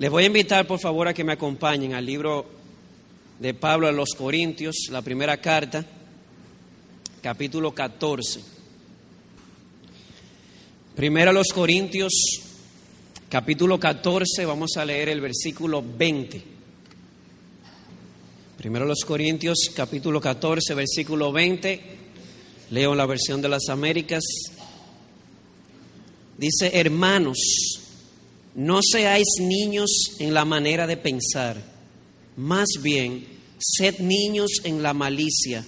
[0.00, 2.46] Les voy a invitar, por favor, a que me acompañen al libro
[3.38, 5.84] de Pablo a los Corintios, la primera carta,
[7.20, 8.40] capítulo 14.
[10.96, 12.14] Primero a los Corintios,
[13.28, 16.42] capítulo 14, vamos a leer el versículo 20.
[18.56, 21.80] Primero a los Corintios, capítulo 14, versículo 20.
[22.70, 24.24] Leo la versión de las Américas.
[26.38, 27.89] Dice, hermanos,
[28.54, 31.56] no seáis niños en la manera de pensar,
[32.36, 33.26] más bien,
[33.58, 35.64] sed niños en la malicia,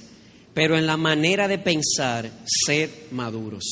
[0.54, 3.64] pero en la manera de pensar, sed maduros.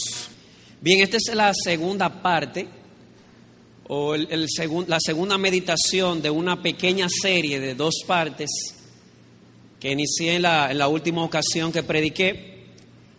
[0.80, 2.68] Bien, esta es la segunda parte,
[3.88, 4.46] o el,
[4.86, 8.50] la segunda meditación de una pequeña serie de dos partes
[9.80, 12.50] que inicié en la última ocasión que prediqué.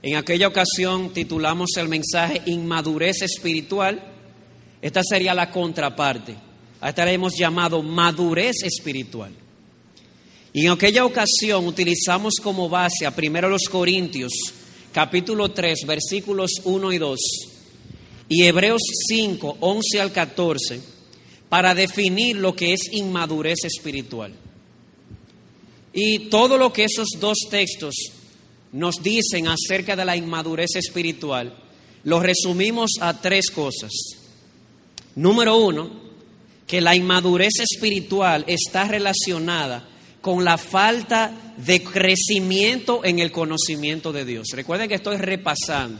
[0.03, 4.10] En aquella ocasión titulamos el mensaje Inmadurez Espiritual.
[4.81, 6.35] Esta sería la contraparte.
[6.79, 9.31] A esta le hemos llamado Madurez Espiritual.
[10.53, 14.33] Y en aquella ocasión utilizamos como base a primero los Corintios,
[14.91, 17.19] capítulo 3, versículos 1 y 2,
[18.27, 20.81] y Hebreos 5, 11 al 14,
[21.47, 24.33] para definir lo que es inmadurez espiritual.
[25.93, 27.95] Y todo lo que esos dos textos
[28.71, 31.55] nos dicen acerca de la inmadurez espiritual,
[32.03, 33.91] lo resumimos a tres cosas.
[35.15, 35.89] Número uno,
[36.67, 39.87] que la inmadurez espiritual está relacionada
[40.21, 44.47] con la falta de crecimiento en el conocimiento de Dios.
[44.53, 45.99] Recuerden que estoy repasando.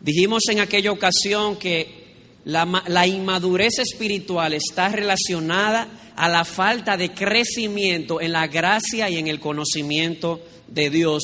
[0.00, 2.00] Dijimos en aquella ocasión que
[2.44, 9.18] la, la, inmadurez espiritual está relacionada a la falta de crecimiento en la gracia y
[9.18, 11.22] en el conocimiento de Dios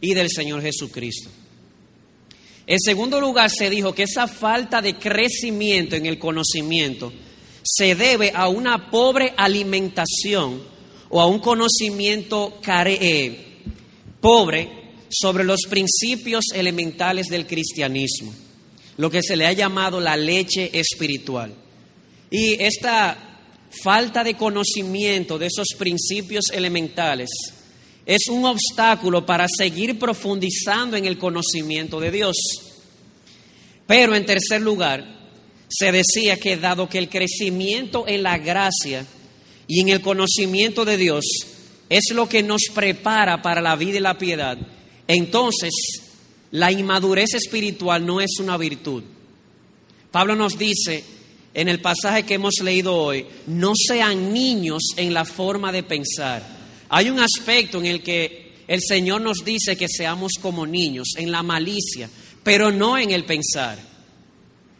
[0.00, 1.30] y del Señor Jesucristo.
[2.66, 7.12] En segundo lugar, se dijo que esa falta de crecimiento en el conocimiento
[7.62, 10.62] se debe a una pobre alimentación
[11.10, 13.60] o a un conocimiento eh,
[14.20, 18.34] pobre sobre los principios elementales del cristianismo,
[18.96, 21.54] lo que se le ha llamado la leche espiritual.
[22.30, 23.38] Y esta
[23.82, 27.28] falta de conocimiento de esos principios elementales
[28.06, 32.36] es un obstáculo para seguir profundizando en el conocimiento de Dios.
[33.86, 35.04] Pero en tercer lugar,
[35.68, 39.06] se decía que dado que el crecimiento en la gracia
[39.66, 41.24] y en el conocimiento de Dios
[41.88, 44.58] es lo que nos prepara para la vida y la piedad,
[45.06, 45.72] entonces
[46.50, 49.02] la inmadurez espiritual no es una virtud.
[50.10, 51.04] Pablo nos dice
[51.54, 56.53] en el pasaje que hemos leído hoy, no sean niños en la forma de pensar
[56.96, 61.32] hay un aspecto en el que el Señor nos dice que seamos como niños, en
[61.32, 62.08] la malicia,
[62.44, 63.76] pero no en el pensar.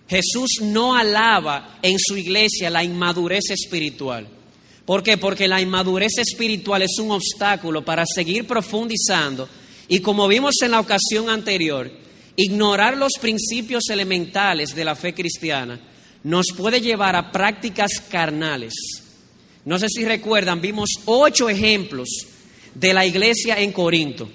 [0.08, 4.28] Jesús no alaba en su iglesia la inmadurez espiritual.
[4.86, 5.16] ¿Por qué?
[5.16, 9.48] Porque la inmadurez espiritual es un obstáculo para seguir profundizando
[9.88, 11.90] y como vimos en la ocasión anterior,
[12.36, 15.80] ignorar los principios elementales de la fe cristiana
[16.22, 19.03] nos puede llevar a prácticas carnales
[19.64, 22.08] no sé si recuerdan, vimos ocho ejemplos
[22.74, 24.28] de la iglesia en Corinto.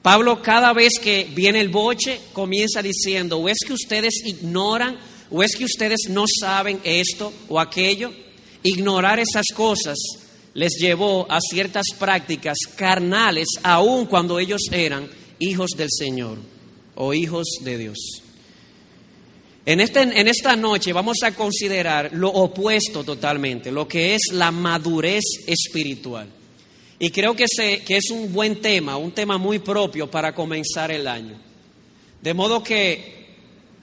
[0.00, 4.98] Pablo cada vez que viene el boche comienza diciendo, o es que ustedes ignoran,
[5.30, 8.12] o es que ustedes no saben esto o aquello.
[8.62, 9.98] Ignorar esas cosas
[10.54, 15.08] les llevó a ciertas prácticas carnales, aun cuando ellos eran
[15.38, 16.38] hijos del Señor
[16.94, 18.21] o hijos de Dios.
[19.64, 25.22] Este, en, esta noche vamos a considerar lo opuesto totalmente, lo que es la madurez
[25.46, 26.28] espiritual.
[26.98, 27.46] Y creo que,
[27.84, 31.36] que es un buen tema, un tema muy propio para comenzar el año.
[32.20, 33.22] De modo que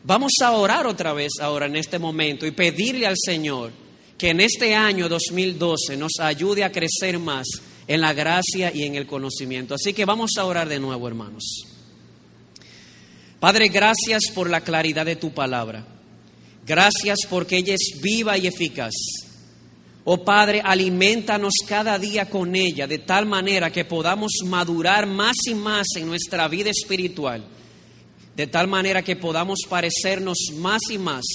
[0.03, 3.71] vamos a orar otra vez ahora en este momento y pedirle al Señor
[4.17, 7.47] que en este año 2012 nos ayude a crecer más
[7.87, 9.75] en la gracia y en el conocimiento.
[9.75, 11.68] Así que vamos a orar de nuevo, hermanos.
[13.39, 15.85] Padre, gracias por la claridad de tu palabra.
[16.65, 18.93] Gracias porque ella es viva y eficaz.
[20.03, 25.55] Oh Padre, alimentanos cada día con ella de tal manera que podamos madurar más y
[25.55, 27.43] más en nuestra vida espiritual.
[28.35, 31.25] De tal manera que podamos parecernos más y más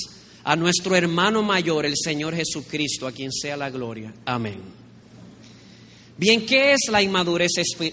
[0.45, 4.13] a nuestro hermano mayor, el Señor Jesucristo, a quien sea la gloria.
[4.27, 4.61] Amén.
[6.17, 7.03] Bien, ¿qué es la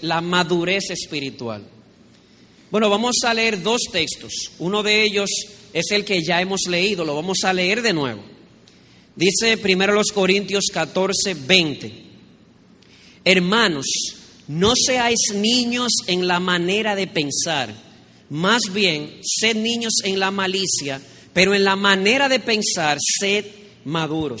[0.02, 1.62] la madurez espiritual?
[2.72, 4.32] Bueno, vamos a leer dos textos.
[4.58, 5.28] Uno de ellos
[5.74, 8.22] es el que ya hemos leído, lo vamos a leer de nuevo.
[9.14, 11.92] Dice primero los Corintios 14, 20.
[13.26, 13.84] Hermanos,
[14.48, 17.74] no seáis niños en la manera de pensar,
[18.30, 21.02] más bien sed niños en la malicia,
[21.34, 23.44] pero en la manera de pensar sed
[23.84, 24.40] maduros.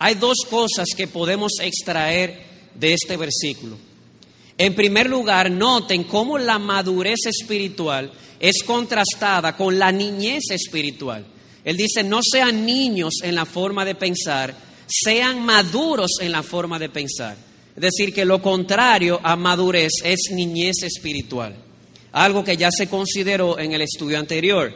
[0.00, 2.42] Hay dos cosas que podemos extraer
[2.74, 3.85] de este versículo.
[4.58, 8.10] En primer lugar, noten cómo la madurez espiritual
[8.40, 11.26] es contrastada con la niñez espiritual.
[11.64, 14.54] Él dice, no sean niños en la forma de pensar,
[14.86, 17.36] sean maduros en la forma de pensar.
[17.74, 21.54] Es decir, que lo contrario a madurez es niñez espiritual,
[22.12, 24.72] algo que ya se consideró en el estudio anterior.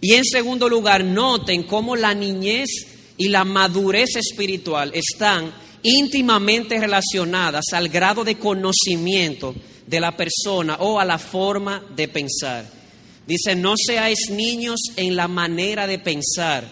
[0.00, 2.68] Y en segundo lugar, noten cómo la niñez
[3.16, 5.52] y la madurez espiritual están
[5.82, 9.54] íntimamente relacionadas al grado de conocimiento
[9.86, 12.64] de la persona o a la forma de pensar.
[13.26, 16.64] Dice, no seáis niños en la manera de pensar,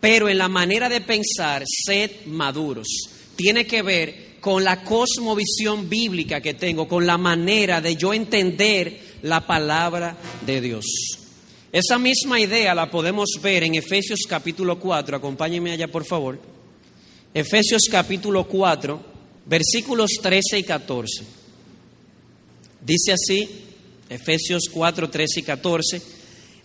[0.00, 2.88] pero en la manera de pensar, sed maduros.
[3.36, 9.18] Tiene que ver con la cosmovisión bíblica que tengo, con la manera de yo entender
[9.22, 10.84] la palabra de Dios.
[11.72, 16.53] Esa misma idea la podemos ver en Efesios capítulo 4, acompáñenme allá por favor.
[17.34, 19.00] Efesios capítulo 4,
[19.46, 21.24] versículos 13 y 14.
[22.80, 23.48] Dice así,
[24.08, 26.02] Efesios 4, 13 y 14,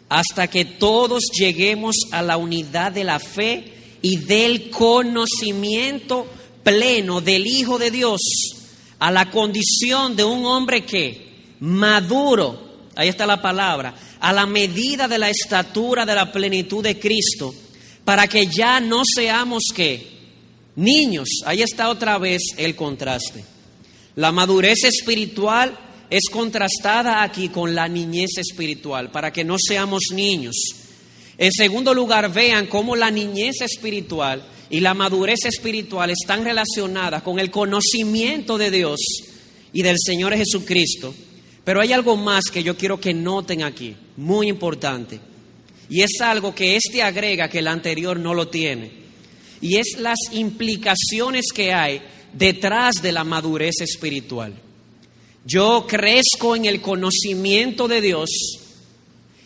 [0.10, 3.74] hasta que todos lleguemos a la unidad de la fe
[4.04, 6.28] y del conocimiento
[6.64, 8.22] pleno del Hijo de Dios,
[9.00, 15.08] a la condición de un hombre que, maduro, ahí está la palabra, a la medida
[15.08, 17.56] de la estatura de la plenitud de Cristo,
[18.06, 20.19] para que ya no seamos que
[20.80, 23.44] niños, ahí está otra vez el contraste.
[24.16, 25.78] La madurez espiritual
[26.10, 30.56] es contrastada aquí con la niñez espiritual, para que no seamos niños.
[31.38, 37.40] En segundo lugar, vean cómo la niñez espiritual y la madurez espiritual están relacionadas con
[37.40, 39.00] el conocimiento de Dios
[39.72, 41.14] y del Señor Jesucristo.
[41.64, 45.20] Pero hay algo más que yo quiero que noten aquí, muy importante.
[45.90, 48.99] Y es algo que este agrega que el anterior no lo tiene.
[49.62, 52.02] Y es las implicaciones que hay
[52.34, 54.54] detrás de la madurez espiritual.
[55.46, 58.30] Yo crezco en el conocimiento de Dios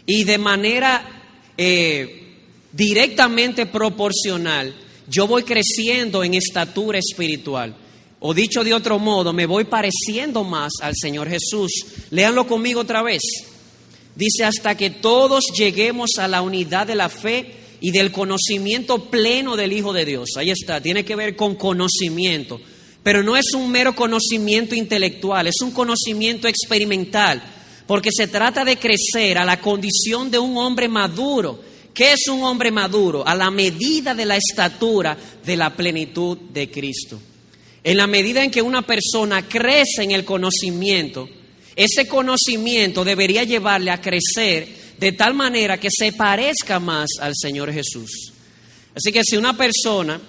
[0.05, 1.23] y de manera
[1.57, 2.23] eh,
[2.71, 4.75] directamente proporcional,
[5.07, 7.75] yo voy creciendo en estatura espiritual.
[8.19, 11.71] O dicho de otro modo, me voy pareciendo más al Señor Jesús.
[12.09, 13.21] Léanlo conmigo otra vez.
[14.15, 19.57] Dice, hasta que todos lleguemos a la unidad de la fe y del conocimiento pleno
[19.57, 20.37] del Hijo de Dios.
[20.37, 22.61] Ahí está, tiene que ver con conocimiento.
[23.03, 27.43] Pero no es un mero conocimiento intelectual, es un conocimiento experimental,
[27.85, 31.59] porque se trata de crecer a la condición de un hombre maduro.
[31.93, 33.27] ¿Qué es un hombre maduro?
[33.27, 37.19] A la medida de la estatura de la plenitud de Cristo.
[37.83, 41.27] En la medida en que una persona crece en el conocimiento,
[41.75, 47.71] ese conocimiento debería llevarle a crecer de tal manera que se parezca más al Señor
[47.71, 48.33] Jesús.
[48.95, 50.19] Así que si una persona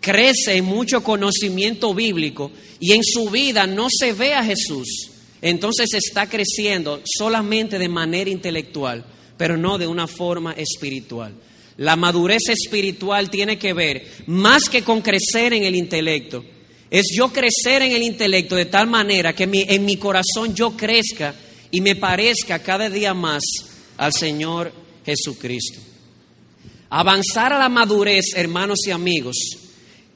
[0.00, 2.50] crece en mucho conocimiento bíblico
[2.80, 5.10] y en su vida no se ve a Jesús,
[5.40, 9.04] entonces está creciendo solamente de manera intelectual,
[9.36, 11.34] pero no de una forma espiritual.
[11.76, 16.44] La madurez espiritual tiene que ver más que con crecer en el intelecto,
[16.90, 21.34] es yo crecer en el intelecto de tal manera que en mi corazón yo crezca
[21.70, 23.42] y me parezca cada día más
[23.96, 24.72] al Señor
[25.04, 25.80] Jesucristo.
[26.90, 29.36] Avanzar a la madurez, hermanos y amigos,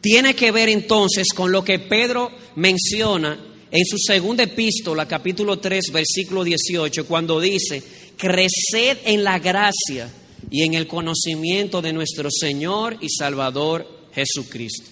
[0.01, 3.39] tiene que ver entonces con lo que Pedro menciona
[3.71, 7.83] en su segunda epístola, capítulo 3, versículo 18, cuando dice,
[8.17, 10.11] creced en la gracia
[10.51, 14.91] y en el conocimiento de nuestro Señor y Salvador Jesucristo.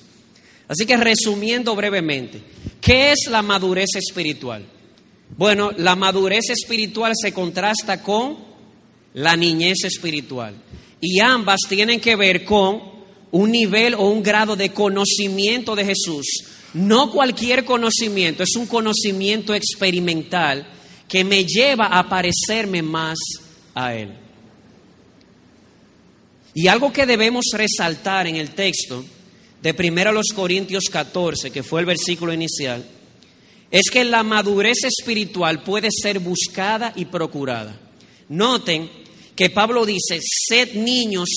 [0.69, 2.41] Así que resumiendo brevemente,
[2.81, 4.67] ¿qué es la madurez espiritual?
[5.37, 8.37] Bueno, la madurez espiritual se contrasta con
[9.17, 10.55] la niñez espiritual
[11.01, 12.83] y ambas tienen que ver con
[13.31, 16.27] un nivel o un grado de conocimiento de Jesús.
[16.75, 20.67] No cualquier conocimiento, es un conocimiento experimental
[21.09, 23.19] que me lleva a parecerme más
[23.75, 24.13] a Él.
[26.53, 29.03] Y algo que debemos resaltar en el texto
[29.63, 32.85] de 1 Corintios 14, que fue el versículo inicial,
[33.71, 37.81] es que la madurez espiritual puede ser buscada y procurada.
[38.29, 39.06] Noten
[39.37, 41.29] que Pablo dice, sed niños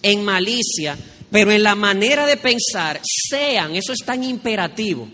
[0.00, 0.96] en malicia,
[1.30, 5.08] pero en la manera de pensar, sean, eso es tan imperativo.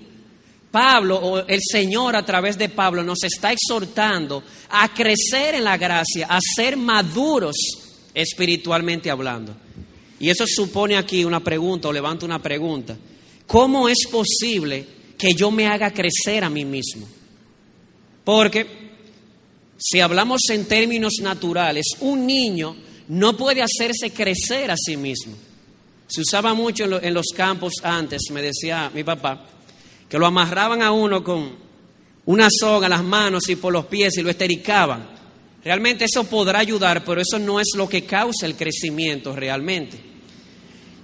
[0.70, 5.76] Pablo, o el Señor a través de Pablo, nos está exhortando a crecer en la
[5.76, 7.56] gracia, a ser maduros
[8.12, 9.56] espiritualmente hablando.
[10.20, 12.96] Y eso supone aquí una pregunta, o levanto una pregunta.
[13.46, 14.84] ¿Cómo es posible
[15.16, 17.06] que yo me haga crecer a mí mismo?
[18.24, 18.83] Porque
[19.76, 22.76] si hablamos en términos naturales, un niño
[23.08, 25.34] no puede hacerse crecer a sí mismo.
[26.06, 29.46] Se usaba mucho en, los campos antes, me decía mi papá,
[30.08, 31.56] que lo amarraban a uno con
[32.26, 35.14] una soga las manos y por los pies y lo estericaban.
[35.64, 39.98] Realmente eso podrá ayudar, pero eso no es lo que causa el crecimiento realmente.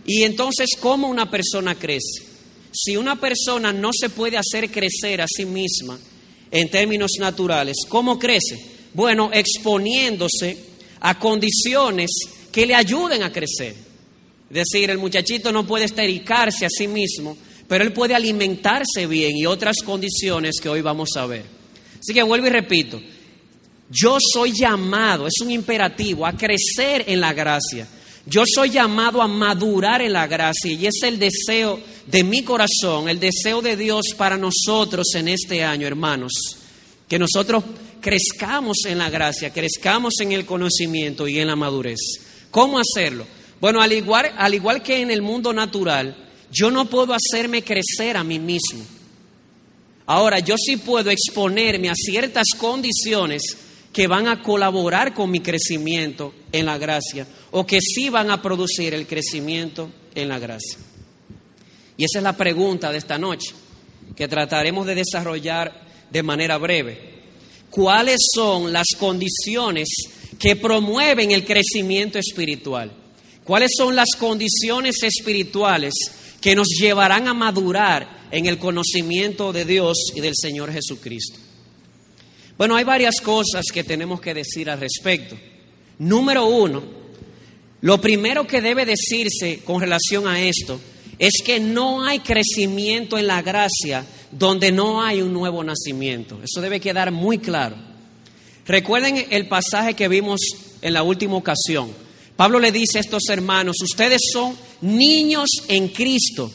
[0.07, 2.27] Y entonces, ¿cómo una persona crece?
[2.73, 5.99] Si una persona no se puede hacer crecer a sí misma
[6.51, 8.57] en términos naturales, ¿cómo crece?
[8.93, 10.57] Bueno, exponiéndose
[11.01, 12.11] a condiciones
[12.51, 13.75] que le ayuden a crecer.
[14.51, 17.37] Es decir, el muchachito no puede estericarse a sí mismo,
[17.69, 21.45] pero él puede alimentarse bien y otras condiciones que hoy vamos a ver.
[22.01, 23.01] Así que vuelvo y repito,
[23.89, 27.87] yo soy llamado, es un imperativo, a crecer en la gracia.
[28.27, 33.09] Yo soy llamado a madurar en la gracia y es el deseo de mi corazón,
[33.09, 36.33] el deseo de Dios para nosotros en este año, hermanos.
[37.09, 37.65] Que nosotros
[38.01, 41.99] crezcamos en la gracia, crezcamos en el conocimiento y en la madurez.
[42.51, 43.27] ¿Cómo hacerlo?
[43.61, 46.17] Bueno, al igual, al igual que en el mundo natural,
[46.51, 48.85] yo no puedo hacerme crecer a mí mismo.
[50.07, 53.57] Ahora, yo sí puedo exponerme a ciertas condiciones
[53.93, 58.41] que van a colaborar con mi crecimiento en la gracia o que sí van a
[58.41, 60.79] producir el crecimiento en la gracia.
[61.97, 63.51] Y esa es la pregunta de esta noche,
[64.17, 67.11] que trataremos de desarrollar de manera breve.
[67.69, 69.89] ¿Cuáles son las condiciones
[70.39, 72.91] que promueven el crecimiento espiritual?
[73.45, 75.95] ¿Cuáles son las condiciones espirituales
[76.41, 81.50] que nos llevarán a madurar en el conocimiento de Dios y del Señor Jesucristo?
[82.61, 85.35] Bueno, hay varias cosas que tenemos que decir al respecto.
[85.99, 86.83] Número uno,
[87.81, 90.79] lo primero que debe decirse con relación a esto
[91.19, 96.39] es que no hay crecimiento en la gracia donde no hay un nuevo nacimiento.
[96.45, 97.77] Eso debe quedar muy claro.
[98.67, 100.41] Recuerden el pasaje que vimos
[100.83, 101.91] en la última ocasión.
[102.37, 106.53] Pablo le dice a estos hermanos, ustedes son niños en Cristo.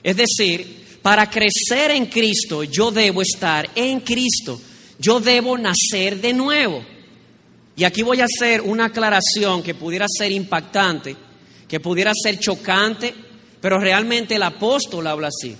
[0.00, 4.60] Es decir, para crecer en Cristo yo debo estar en Cristo
[4.98, 6.84] yo debo nacer de nuevo.
[7.76, 11.16] Y aquí voy a hacer una aclaración que pudiera ser impactante,
[11.68, 13.14] que pudiera ser chocante,
[13.60, 15.54] pero realmente el apóstol habla así.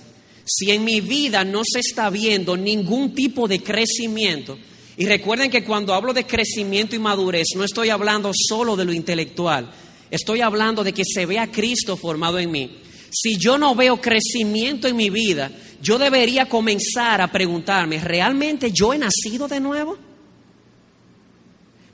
[0.45, 4.57] Si en mi vida no se está viendo ningún tipo de crecimiento,
[4.97, 8.91] y recuerden que cuando hablo de crecimiento y madurez, no estoy hablando solo de lo
[8.91, 9.71] intelectual,
[10.11, 12.79] estoy hablando de que se vea Cristo formado en mí.
[13.09, 18.93] Si yo no veo crecimiento en mi vida, yo debería comenzar a preguntarme, ¿realmente yo
[18.93, 19.97] he nacido de nuevo?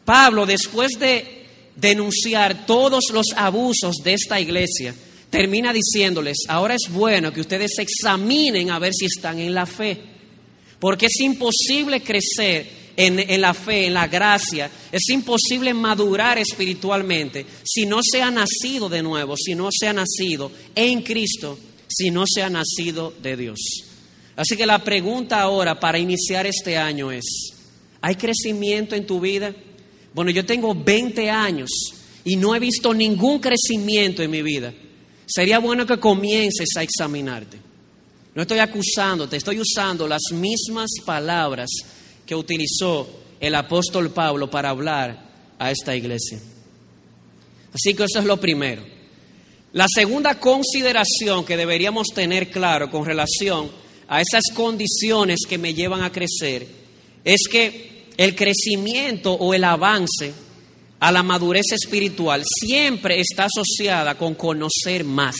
[0.04, 4.94] Pablo, después de denunciar todos los abusos de esta iglesia,
[5.30, 10.00] termina diciéndoles, ahora es bueno que ustedes examinen a ver si están en la fe,
[10.80, 17.46] porque es imposible crecer en, en, la fe, en la gracia, es imposible madurar espiritualmente
[17.63, 22.12] si no se ha nacido de nuevo, si no se ha nacido en Cristo si
[22.12, 23.60] no se ha nacido de Dios.
[24.36, 27.54] Así que la pregunta ahora para iniciar este año es,
[28.01, 29.56] ¿hay crecimiento en tu vida?
[30.13, 31.70] Bueno, yo tengo 20 años
[32.24, 34.74] y no he visto ningún crecimiento en mi vida.
[35.25, 37.58] Sería bueno que comiences a examinarte.
[38.34, 41.70] No estoy acusándote, estoy usando las mismas palabras
[42.25, 43.08] que utilizó
[43.39, 45.25] el apóstol Pablo para hablar
[45.58, 46.39] a esta iglesia.
[47.74, 48.95] Así que eso es lo primero.
[49.75, 53.70] La segunda consideración que deberíamos tener claro con relación
[54.08, 56.65] a esas condiciones que me llevan a crecer
[57.25, 60.32] es que el crecimiento o el avance
[61.01, 65.36] a la madurez espiritual siempre está asociada con conocer más,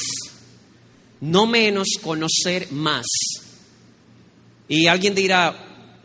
[1.22, 3.06] no menos conocer más.
[4.68, 5.96] Y alguien dirá,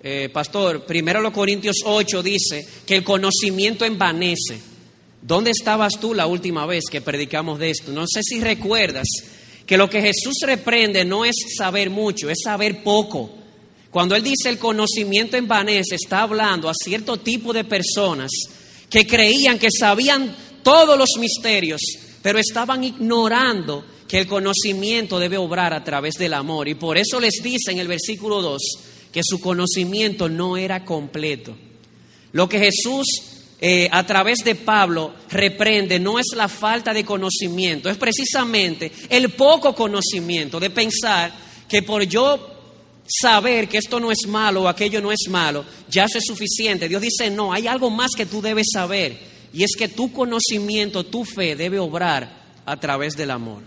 [0.00, 4.69] eh, pastor, primero los Corintios 8 dice que el conocimiento envanece.
[5.22, 7.92] ¿Dónde estabas tú la última vez que predicamos de esto?
[7.92, 9.06] No sé si recuerdas
[9.66, 13.30] que lo que Jesús reprende no es saber mucho, es saber poco.
[13.90, 18.30] Cuando Él dice el conocimiento en envanece, está hablando a cierto tipo de personas
[18.88, 21.80] que creían que sabían todos los misterios,
[22.22, 26.66] pero estaban ignorando que el conocimiento debe obrar a través del amor.
[26.68, 28.62] Y por eso les dice en el versículo 2
[29.12, 31.56] que su conocimiento no era completo.
[32.32, 33.06] Lo que Jesús
[33.60, 39.30] eh, a través de Pablo reprende no es la falta de conocimiento, es precisamente el
[39.30, 41.30] poco conocimiento de pensar
[41.68, 42.58] que por yo
[43.06, 46.88] saber que esto no es malo o aquello no es malo, ya eso es suficiente.
[46.88, 49.18] Dios dice, no, hay algo más que tú debes saber
[49.52, 53.62] y es que tu conocimiento, tu fe debe obrar a través del amor.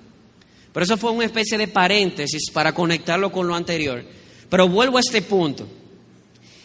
[0.72, 4.04] Pero eso fue una especie de paréntesis para conectarlo con lo anterior.
[4.50, 5.68] Pero vuelvo a este punto.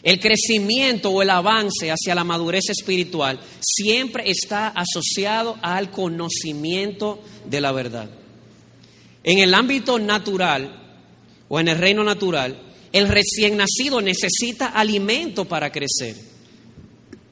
[0.02, 7.60] El crecimiento o el avance hacia la madurez espiritual siempre está asociado al conocimiento de
[7.60, 8.08] la verdad.
[9.24, 11.00] En el ámbito natural
[11.48, 12.56] o en el reino natural,
[12.92, 16.16] el recién nacido necesita alimento para crecer.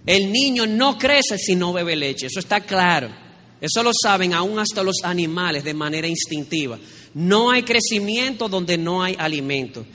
[0.04, 3.26] El niño no crece si no bebe leche, eso está claro.
[3.60, 6.78] Eso lo saben aún hasta los animales de manera instintiva.
[7.14, 9.86] No hay crecimiento donde no hay alimento.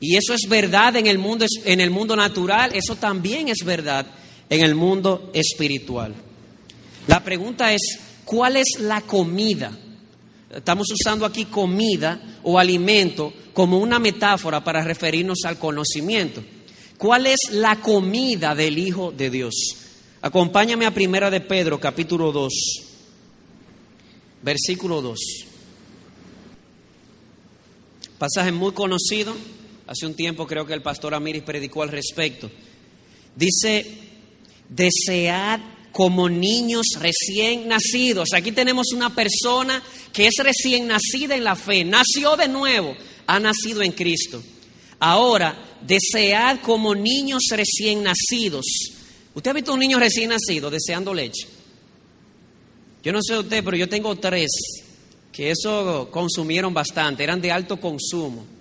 [0.00, 4.06] Y eso es verdad en el mundo, en el mundo natural, eso también es verdad
[4.48, 6.14] en el mundo espiritual.
[7.06, 7.80] La pregunta es,
[8.24, 9.76] ¿cuál es la comida?
[10.50, 16.42] Estamos usando aquí comida o alimento como una metáfora para referirnos al conocimiento.
[16.96, 19.54] ¿Cuál es la comida del Hijo de Dios?
[20.22, 22.52] Acompáñame a Primera de Pedro, capítulo 2,
[24.42, 25.18] versículo 2.
[28.18, 29.34] Pasaje muy conocido.
[29.90, 32.48] Hace un tiempo creo que el pastor Amiris predicó al respecto.
[33.34, 33.84] Dice,
[34.68, 35.58] desead
[35.90, 38.28] como niños recién nacidos.
[38.32, 39.82] Aquí tenemos una persona
[40.12, 42.94] que es recién nacida en la fe, nació de nuevo,
[43.26, 44.40] ha nacido en Cristo.
[45.00, 48.66] Ahora, desead como niños recién nacidos.
[49.34, 51.48] ¿Usted ha visto un niño recién nacido deseando leche?
[53.02, 54.52] Yo no sé usted, pero yo tengo tres
[55.32, 58.59] que eso consumieron bastante, eran de alto consumo.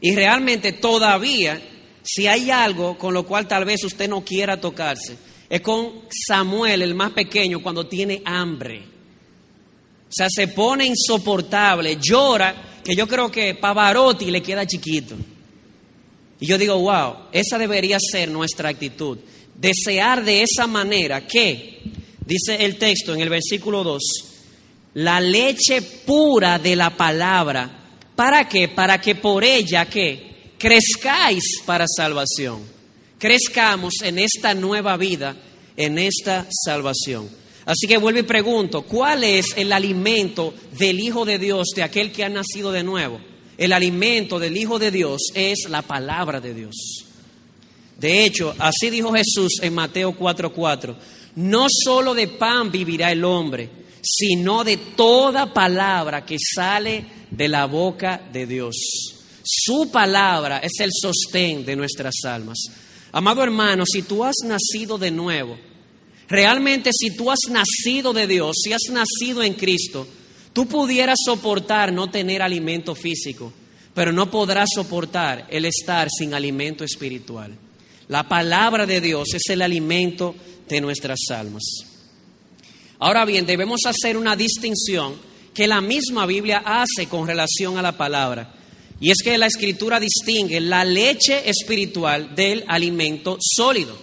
[0.00, 1.60] Y realmente todavía,
[2.02, 5.16] si hay algo con lo cual tal vez usted no quiera tocarse,
[5.48, 8.82] es con Samuel, el más pequeño, cuando tiene hambre.
[10.08, 15.16] O sea, se pone insoportable, llora, que yo creo que Pavarotti le queda chiquito.
[16.38, 19.18] Y yo digo, wow, esa debería ser nuestra actitud.
[19.54, 21.82] Desear de esa manera que,
[22.24, 24.02] dice el texto en el versículo 2,
[24.94, 27.75] la leche pura de la palabra.
[28.16, 28.68] ¿Para qué?
[28.68, 32.62] Para que por ella que crezcáis para salvación.
[33.18, 35.36] Crezcamos en esta nueva vida,
[35.76, 37.28] en esta salvación.
[37.66, 42.12] Así que vuelvo y pregunto, ¿cuál es el alimento del Hijo de Dios, de aquel
[42.12, 43.20] que ha nacido de nuevo?
[43.58, 47.04] El alimento del Hijo de Dios es la palabra de Dios.
[47.98, 50.94] De hecho, así dijo Jesús en Mateo 4:4,
[51.36, 53.68] no solo de pan vivirá el hombre,
[54.08, 58.76] sino de toda palabra que sale de la boca de Dios.
[59.42, 62.58] Su palabra es el sostén de nuestras almas.
[63.10, 65.58] Amado hermano, si tú has nacido de nuevo,
[66.28, 70.06] realmente si tú has nacido de Dios, si has nacido en Cristo,
[70.52, 73.52] tú pudieras soportar no tener alimento físico,
[73.92, 77.56] pero no podrás soportar el estar sin alimento espiritual.
[78.08, 80.36] La palabra de Dios es el alimento
[80.68, 81.95] de nuestras almas.
[82.98, 85.14] Ahora bien, debemos hacer una distinción
[85.52, 88.52] que la misma Biblia hace con relación a la palabra.
[89.00, 93.96] Y es que la escritura distingue la leche espiritual del alimento sólido.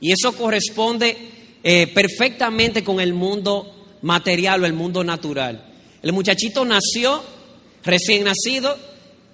[0.00, 1.16] Y eso corresponde
[1.62, 5.66] eh, perfectamente con el mundo material o el mundo natural.
[6.02, 7.22] El muchachito nació,
[7.84, 8.78] recién nacido.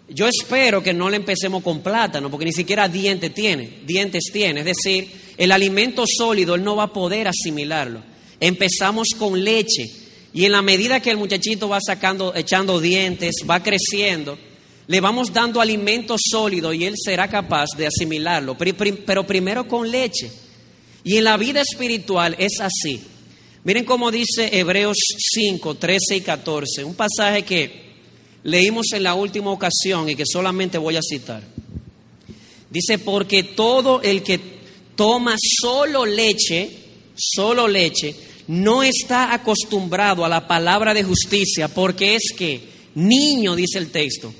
[0.08, 4.60] Yo espero que no le empecemos con plátano, porque ni siquiera dientes tiene, dientes tiene.
[4.60, 8.15] Es decir, el alimento sólido él no va a poder asimilarlo.
[8.40, 9.90] Empezamos con leche
[10.32, 14.38] y en la medida que el muchachito va sacando, echando dientes, va creciendo,
[14.86, 20.30] le vamos dando alimento sólido y él será capaz de asimilarlo, pero primero con leche.
[21.04, 23.00] Y en la vida espiritual es así.
[23.64, 24.98] Miren cómo dice Hebreos
[25.34, 27.86] 5, 13 y 14, un pasaje que
[28.44, 31.42] leímos en la última ocasión y que solamente voy a citar.
[32.70, 34.38] Dice, porque todo el que
[34.94, 36.70] toma solo leche,
[37.16, 38.14] solo leche,
[38.48, 44.32] no está acostumbrado a la palabra de justicia porque es que niño, dice el texto.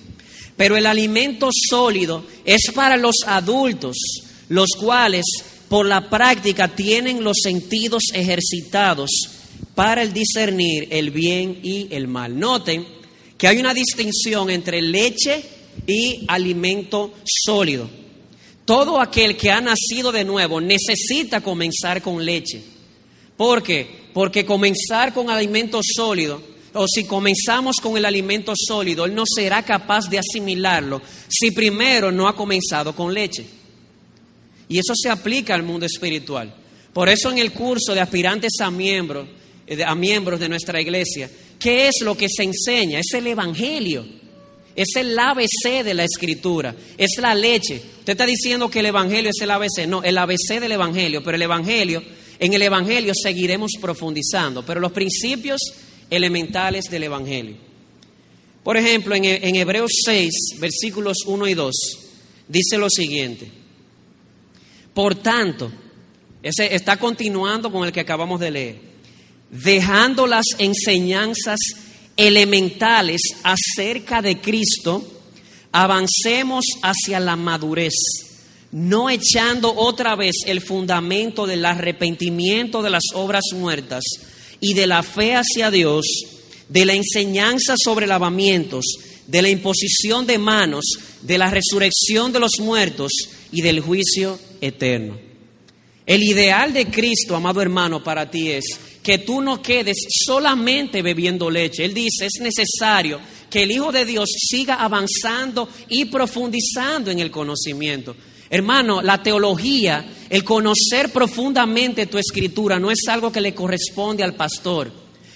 [0.57, 3.97] Pero el alimento sólido es para los adultos,
[4.49, 5.25] los cuales
[5.69, 9.11] por la práctica tienen los sentidos ejercitados
[9.75, 12.39] para el discernir el bien y el mal.
[12.39, 12.87] Noten
[13.37, 15.45] que hay una distinción entre leche
[15.87, 17.91] y alimento sólido.
[18.65, 22.76] Todo aquel que ha nacido de nuevo necesita comenzar con leche.
[23.37, 24.07] ¿Por qué?
[24.13, 29.63] Porque comenzar con alimento sólido, o si comenzamos con el alimento sólido, él no será
[29.63, 33.45] capaz de asimilarlo si primero no ha comenzado con leche.
[34.69, 36.53] Y eso se aplica al mundo espiritual.
[36.93, 39.29] Por eso en el curso de aspirantes a miembros,
[39.67, 43.01] eh, a miembros de nuestra iglesia, ¿qué es lo que se enseña?
[43.01, 44.05] Es el Evangelio.
[44.75, 47.81] Es el ABC de la escritura, es la leche.
[48.01, 51.37] Usted está diciendo que el Evangelio es el ABC, no, el ABC del Evangelio, pero
[51.37, 52.03] el Evangelio
[52.39, 55.61] en el Evangelio seguiremos profundizando, pero los principios
[56.11, 57.57] elementales del Evangelio.
[58.63, 61.75] Por ejemplo, en, Hebreos 6, versículos 1 y 2,
[62.49, 63.49] dice lo siguiente.
[64.93, 65.71] Por tanto,
[66.43, 68.81] ese está continuando con el que acabamos de leer.
[69.51, 71.61] Dejando las enseñanzas
[72.17, 75.17] elementales acerca de Cristo,
[75.71, 77.95] avancemos hacia la madurez,
[78.77, 84.05] no echando otra vez el fundamento del arrepentimiento de las obras muertas
[84.61, 86.05] y de la fe hacia Dios,
[86.69, 88.85] de la enseñanza sobre lavamientos,
[89.27, 90.85] de la imposición de manos,
[91.23, 93.13] de la resurrección de los muertos
[93.51, 95.19] y del juicio eterno.
[96.05, 98.67] El ideal de Cristo, amado hermano, para ti es
[99.03, 101.83] que tú no quedes solamente bebiendo leche.
[101.83, 107.31] Él dice, es necesario que el Hijo de Dios siga avanzando y profundizando en el
[107.31, 108.15] conocimiento.
[108.49, 114.35] Hermano, la teología, el conocer profundamente tu escritura no es algo que le corresponde al
[114.35, 114.93] pastor.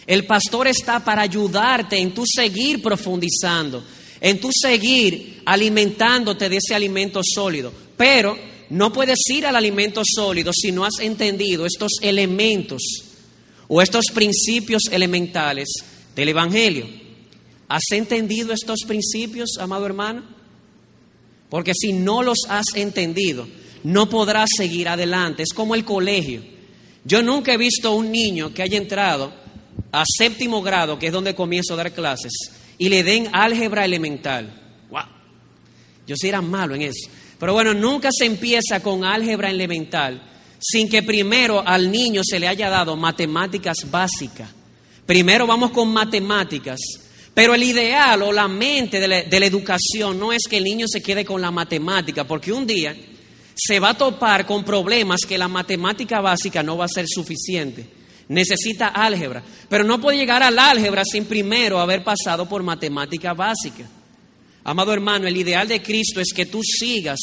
[0.07, 3.85] El pastor está para ayudarte en tu seguir profundizando,
[4.21, 7.73] en tu seguir alimentándote de ese alimento sólido.
[7.97, 8.37] Pero
[8.71, 12.83] no puedes ir al alimento sólido si no has entendido estos elementos
[13.69, 15.69] o estos principios elementales
[16.15, 16.87] del Evangelio.
[17.69, 20.40] ¿Has entendido estos principios, amado hermano?
[21.51, 23.47] Porque si no los has entendido,
[23.85, 25.43] no podrás seguir adelante.
[25.43, 26.43] Es como el colegio.
[27.05, 29.33] Yo nunca he visto un niño que haya entrado
[29.93, 32.33] a séptimo grado, que es donde comienzo a dar clases,
[32.79, 34.87] y le den álgebra elemental.
[34.91, 35.03] ¡Wow!
[36.07, 37.11] Yo sí era malo en eso.
[37.39, 42.47] Pero bueno, nunca se empieza con álgebra elemental sin que primero al niño se le
[42.47, 44.51] haya dado matemáticas básicas.
[45.07, 46.79] Primero vamos con matemáticas.
[47.41, 51.01] Pero el ideal o la mente de la, educación no es que el niño se
[51.01, 52.95] quede con la matemática, porque un día
[53.55, 57.87] se va a topar con problemas que la matemática básica no va a ser suficiente.
[58.29, 63.89] Necesita álgebra, pero no puede llegar al álgebra sin primero haber pasado por matemática básica.
[64.63, 67.21] Amado hermano, el ideal de Cristo es que tú sigas,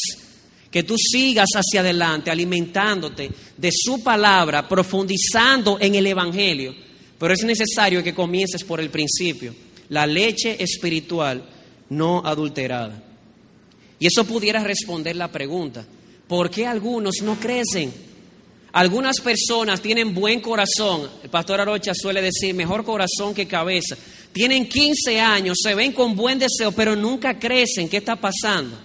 [0.68, 6.74] que tú sigas hacia adelante, alimentándote de su palabra, profundizando en el Evangelio.
[7.16, 9.54] Pero es necesario que comiences por el principio,
[9.88, 11.42] la leche espiritual
[11.90, 13.02] no adulterada.
[13.98, 15.84] Y eso pudiera responder la pregunta,
[16.26, 17.92] ¿por qué algunos no crecen?
[18.72, 23.96] Algunas personas tienen buen corazón, el pastor Arocha suele decir, mejor corazón que cabeza,
[24.32, 27.88] tienen 15 años, se ven con buen deseo, pero nunca crecen.
[27.88, 28.78] ¿Qué está pasando?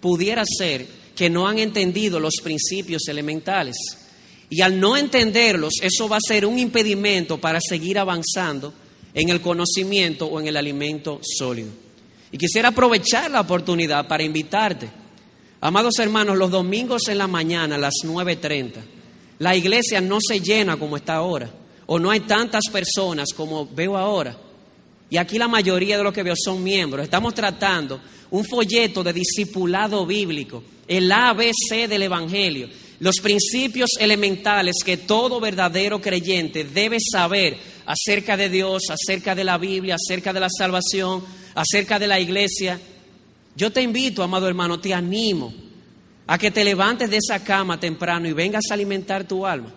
[0.00, 3.76] Pudiera ser que no han entendido los principios elementales.
[4.50, 8.74] Y al no entenderlos, eso va a ser un impedimento para seguir avanzando
[9.14, 11.70] en el conocimiento o en el alimento sólido.
[12.32, 14.90] Y quisiera aprovechar la oportunidad para invitarte.
[15.60, 18.72] Amados hermanos, los domingos en la mañana a las 9.30,
[19.38, 21.50] la iglesia no se llena como está ahora,
[21.86, 24.36] o no hay tantas personas como veo ahora.
[25.08, 27.04] Y aquí la mayoría de los que veo son miembros.
[27.04, 28.00] Estamos tratando
[28.30, 36.00] un folleto de discipulado bíblico, el ABC del Evangelio, los principios elementales que todo verdadero
[36.00, 41.98] creyente debe saber acerca de Dios, acerca de la Biblia, acerca de la salvación, acerca
[41.98, 42.80] de la iglesia.
[43.56, 45.52] Yo te invito, amado hermano, te animo
[46.26, 49.72] a que te levantes de esa cama temprano y vengas a alimentar tu alma.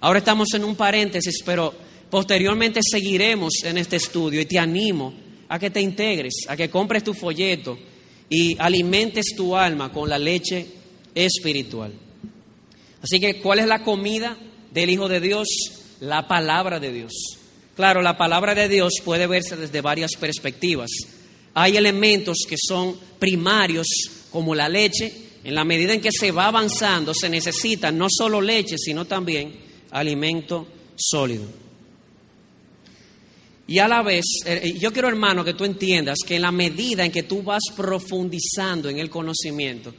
[0.00, 1.74] Ahora estamos en un paréntesis, pero
[2.12, 5.14] Posteriormente seguiremos en este estudio y te animo
[5.48, 7.78] a que te integres, a que compres tu folleto
[8.28, 10.66] y alimentes tu alma con la leche
[11.14, 11.90] espiritual.
[13.00, 14.36] Así que, ¿cuál es la comida
[14.70, 15.48] del Hijo de Dios?
[16.00, 17.12] La palabra de Dios.
[17.74, 20.90] Claro, la palabra de Dios puede verse desde varias perspectivas.
[21.54, 23.86] Hay elementos que son primarios,
[24.30, 25.12] como la leche.
[25.44, 29.52] En la medida en que se va avanzando, se necesita no solo leche, sino también
[29.90, 31.46] alimento sólido.
[33.66, 36.52] Y a la vez, eh, eh, yo quiero hermano que tú entiendas que en la
[36.52, 39.94] medida en que tú vas profundizando en el conocimiento,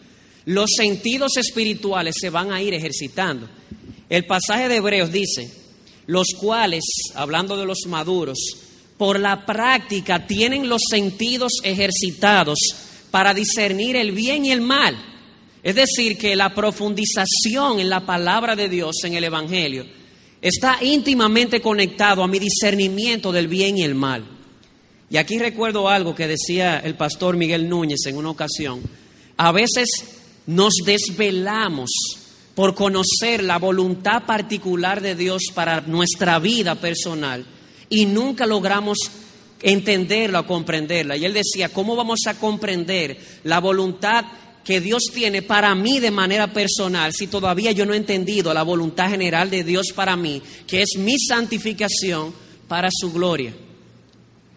[0.46, 3.50] los sentidos espirituales se van a ir ejercitando.
[4.10, 5.63] El pasaje de Hebreos dice,
[6.06, 6.84] los cuales,
[7.16, 8.38] hablando de los maduros,
[8.98, 12.60] por la práctica tienen los sentidos ejercitados
[13.12, 14.96] para discernir el bien y el mal.
[15.62, 19.86] Es decir, que la profundización en la palabra de Dios, en el Evangelio,
[20.42, 24.26] está íntimamente conectado a mi discernimiento del bien y el mal.
[25.10, 28.82] Y aquí recuerdo algo que decía el pastor Miguel Núñez en una ocasión.
[29.38, 29.90] A veces
[30.48, 31.90] nos desvelamos
[32.56, 37.46] por conocer la voluntad particular de Dios para nuestra vida personal
[37.90, 38.98] y nunca logramos
[39.62, 41.18] entenderla o comprenderla.
[41.18, 44.26] Y él decía, ¿cómo vamos a comprender la voluntad
[44.64, 48.64] que Dios tiene para mí de manera personal, si todavía yo no he entendido la
[48.64, 52.34] voluntad general de Dios para mí, que es mi santificación
[52.68, 53.54] para su gloria.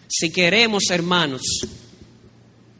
[0.06, 1.42] Si queremos, hermanos,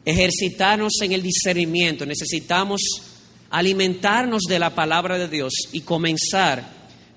[0.05, 2.81] ejercitarnos en el discernimiento, necesitamos
[3.49, 6.67] alimentarnos de la palabra de Dios y comenzar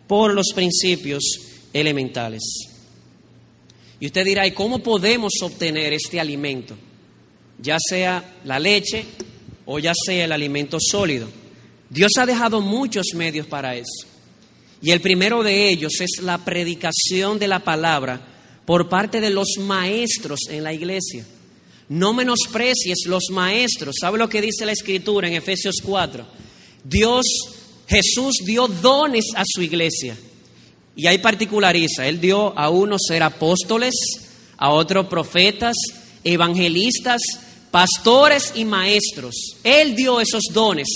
[0.06, 1.22] por los principios
[1.72, 2.42] elementales.
[4.00, 6.76] Y usted dirá, ¿y cómo podemos obtener este alimento?
[7.60, 9.04] Ya sea la leche
[9.66, 11.28] o ya sea el alimento sólido.
[11.90, 14.06] Dios ha dejado muchos medios para eso.
[14.80, 18.20] Y el primero de ellos es la predicación de la palabra
[18.64, 21.26] por parte de los maestros en la iglesia.
[21.90, 23.96] No menosprecies los maestros.
[24.00, 26.24] ¿Sabe lo que dice la escritura en Efesios 4?
[26.84, 27.26] Dios,
[27.88, 30.16] Jesús dio dones a su iglesia.
[30.94, 33.94] Y ahí particulariza, Él dio a unos ser apóstoles,
[34.56, 35.74] a otros profetas,
[36.22, 37.22] evangelistas,
[37.72, 39.56] pastores y maestros.
[39.64, 40.86] Él dio esos dones.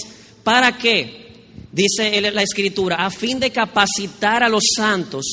[0.44, 1.42] ¿Para qué?
[1.72, 5.24] Dice la escritura, a fin de capacitar a los santos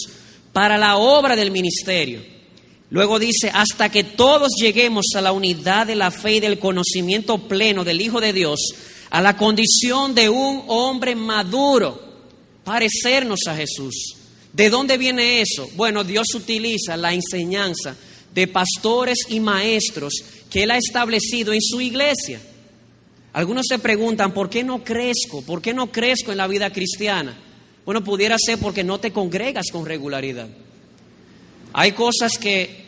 [0.51, 2.40] para la obra del ministerio
[2.91, 7.37] Luego dice, hasta que todos lleguemos a la unidad de la fe y del conocimiento
[7.37, 8.59] pleno del Hijo de Dios,
[9.09, 12.01] a la condición de un hombre maduro,
[12.65, 14.15] parecernos a Jesús.
[14.51, 15.69] ¿De dónde viene eso?
[15.75, 17.95] Bueno, Dios utiliza la enseñanza
[18.33, 20.13] de pastores y maestros
[20.49, 22.41] que Él ha establecido en su iglesia.
[23.31, 25.41] Algunos se preguntan, ¿por qué no crezco?
[25.43, 27.37] ¿Por qué no crezco en la vida cristiana?
[27.85, 30.49] Bueno, pudiera ser porque no te congregas con regularidad.
[31.73, 32.80] Hay cosas que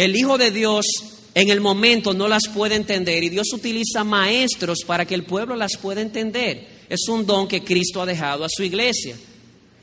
[0.00, 0.86] el Hijo de Dios
[1.34, 5.54] en el momento no las puede entender y Dios utiliza maestros para que el pueblo
[5.56, 6.66] las pueda entender.
[6.88, 9.16] Es un don que Cristo ha dejado a su iglesia.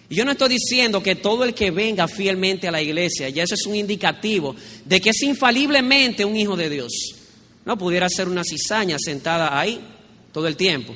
[0.10, 3.44] Y yo no estoy diciendo que todo el que venga fielmente a la iglesia, ya
[3.44, 6.92] eso es un indicativo de que es infaliblemente un hijo de Dios.
[7.66, 9.80] No pudiera ser una cizaña sentada ahí
[10.32, 10.96] todo el tiempo.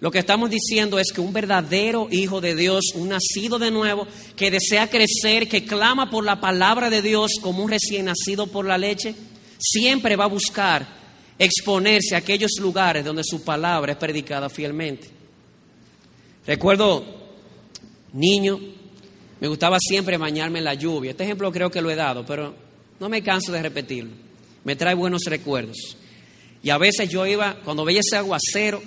[0.00, 4.06] Lo que estamos diciendo es que un verdadero hijo de Dios, un nacido de nuevo,
[4.36, 8.64] que desea crecer, que clama por la palabra de Dios como un recién nacido por
[8.64, 9.14] la leche,
[9.58, 10.86] siempre va a buscar
[11.36, 15.08] exponerse a aquellos lugares donde su palabra es predicada fielmente.
[16.46, 17.04] Recuerdo,
[18.12, 18.58] niño,
[19.40, 21.10] me gustaba siempre bañarme en la lluvia.
[21.10, 22.54] Este ejemplo creo que lo he dado, pero
[23.00, 24.12] no me canso de repetirlo.
[24.62, 25.96] Me trae buenos recuerdos.
[26.62, 28.82] Y a veces yo iba, cuando veía ese aguacero,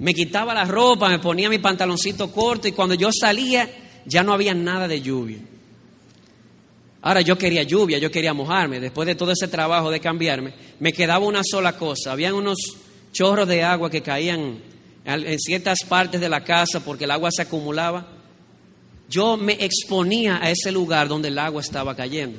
[0.00, 3.68] me quitaba la ropa, me ponía mi pantaloncito corto y cuando yo salía
[4.06, 5.38] ya no había nada de lluvia.
[7.02, 8.80] Ahora yo quería lluvia, yo quería mojarme.
[8.80, 12.12] Después de todo ese trabajo de cambiarme, me quedaba una sola cosa.
[12.12, 12.58] Habían unos
[13.12, 14.58] chorros de agua que caían
[15.04, 18.08] en ciertas partes de la casa porque el agua se acumulaba.
[19.08, 22.38] Yo me exponía a ese lugar donde el agua estaba cayendo.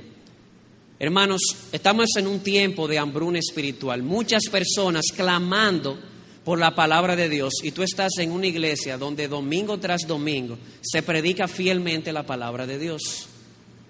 [0.97, 4.01] Hermanos, estamos en un tiempo de hambruna espiritual.
[4.01, 6.10] Muchas personas clamando
[6.43, 10.57] por la palabra de Dios y tú estás en una iglesia donde domingo tras domingo
[10.81, 13.27] se predica fielmente la palabra de Dios.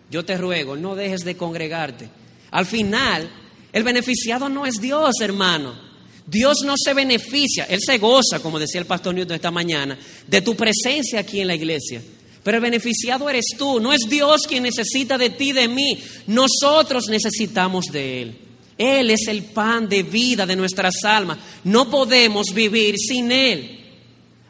[0.09, 2.09] Yo te ruego, no dejes de congregarte.
[2.51, 3.31] Al final,
[3.71, 5.91] el beneficiado no es Dios, hermano.
[6.27, 10.41] Dios no se beneficia, Él se goza, como decía el pastor Newton esta mañana, de
[10.41, 12.01] tu presencia aquí en la iglesia.
[12.43, 15.97] Pero el beneficiado eres tú, no es Dios quien necesita de ti, de mí.
[16.27, 18.37] Nosotros necesitamos de Él.
[18.77, 21.37] Él es el pan de vida de nuestras almas.
[21.63, 23.79] No podemos vivir sin Él.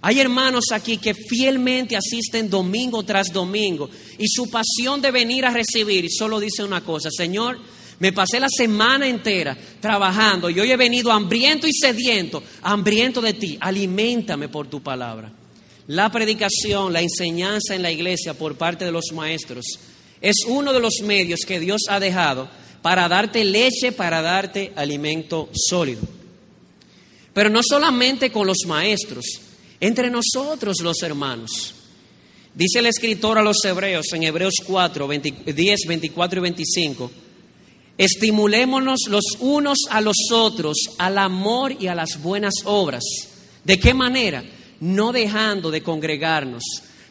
[0.01, 5.51] Hay hermanos aquí que fielmente asisten domingo tras domingo y su pasión de venir a
[5.51, 7.59] recibir solo dice una cosa, Señor,
[7.99, 13.33] me pasé la semana entera trabajando y hoy he venido hambriento y sediento, hambriento de
[13.33, 15.31] ti, aliméntame por tu palabra.
[15.85, 19.65] La predicación, la enseñanza en la iglesia por parte de los maestros
[20.19, 22.49] es uno de los medios que Dios ha dejado
[22.81, 26.01] para darte leche, para darte alimento sólido.
[27.33, 29.25] Pero no solamente con los maestros,
[29.79, 31.75] entre nosotros los hermanos.
[32.53, 37.11] Dice el escritor a los hebreos en Hebreos 4, 10, 24 y 25,
[37.97, 43.03] estimulémonos los unos a los otros al amor y a las buenas obras.
[43.63, 44.43] ¿De qué manera?
[44.81, 46.63] No dejando de congregarnos.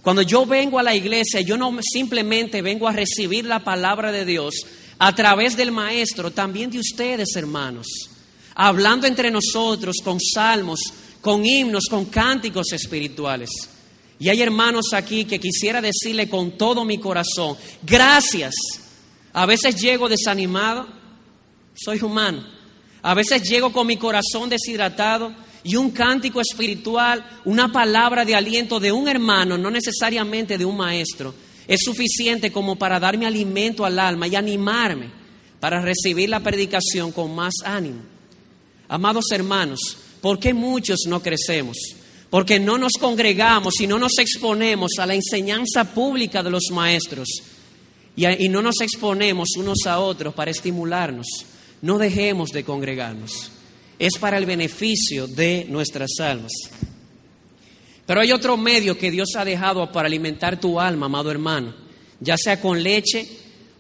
[0.03, 4.25] Cuando yo vengo a la iglesia, yo no simplemente vengo a recibir la palabra de
[4.25, 4.55] Dios,
[5.03, 7.87] a través del Maestro, también de ustedes, hermanos,
[8.55, 10.79] hablando entre nosotros con salmos,
[11.23, 13.49] con himnos, con cánticos espirituales.
[14.19, 18.55] Y hay hermanos aquí que quisiera decirle con todo mi corazón, gracias.
[19.33, 20.87] A veces llego desanimado,
[21.75, 22.45] soy humano.
[23.01, 25.35] A veces llego con mi corazón deshidratado
[25.65, 30.77] y un cántico espiritual, una palabra de aliento de un hermano, no necesariamente de un
[30.77, 31.35] maestro,
[31.71, 35.07] es suficiente como para darme alimento al alma y animarme
[35.61, 38.01] para recibir la predicación con más ánimo.
[38.89, 39.79] Amados hermanos,
[40.21, 41.77] ¿por qué muchos no crecemos?
[42.29, 47.29] Porque no nos congregamos y no nos exponemos a la enseñanza pública de los maestros
[48.17, 51.29] y, y no nos exponemos unos a otros para estimularnos.
[51.83, 53.53] No dejemos de congregarnos.
[53.97, 56.51] Es para el beneficio de nuestras almas.
[58.11, 61.73] Pero hay otro medio que Dios ha dejado para alimentar tu alma, amado hermano,
[62.19, 63.25] ya sea con leche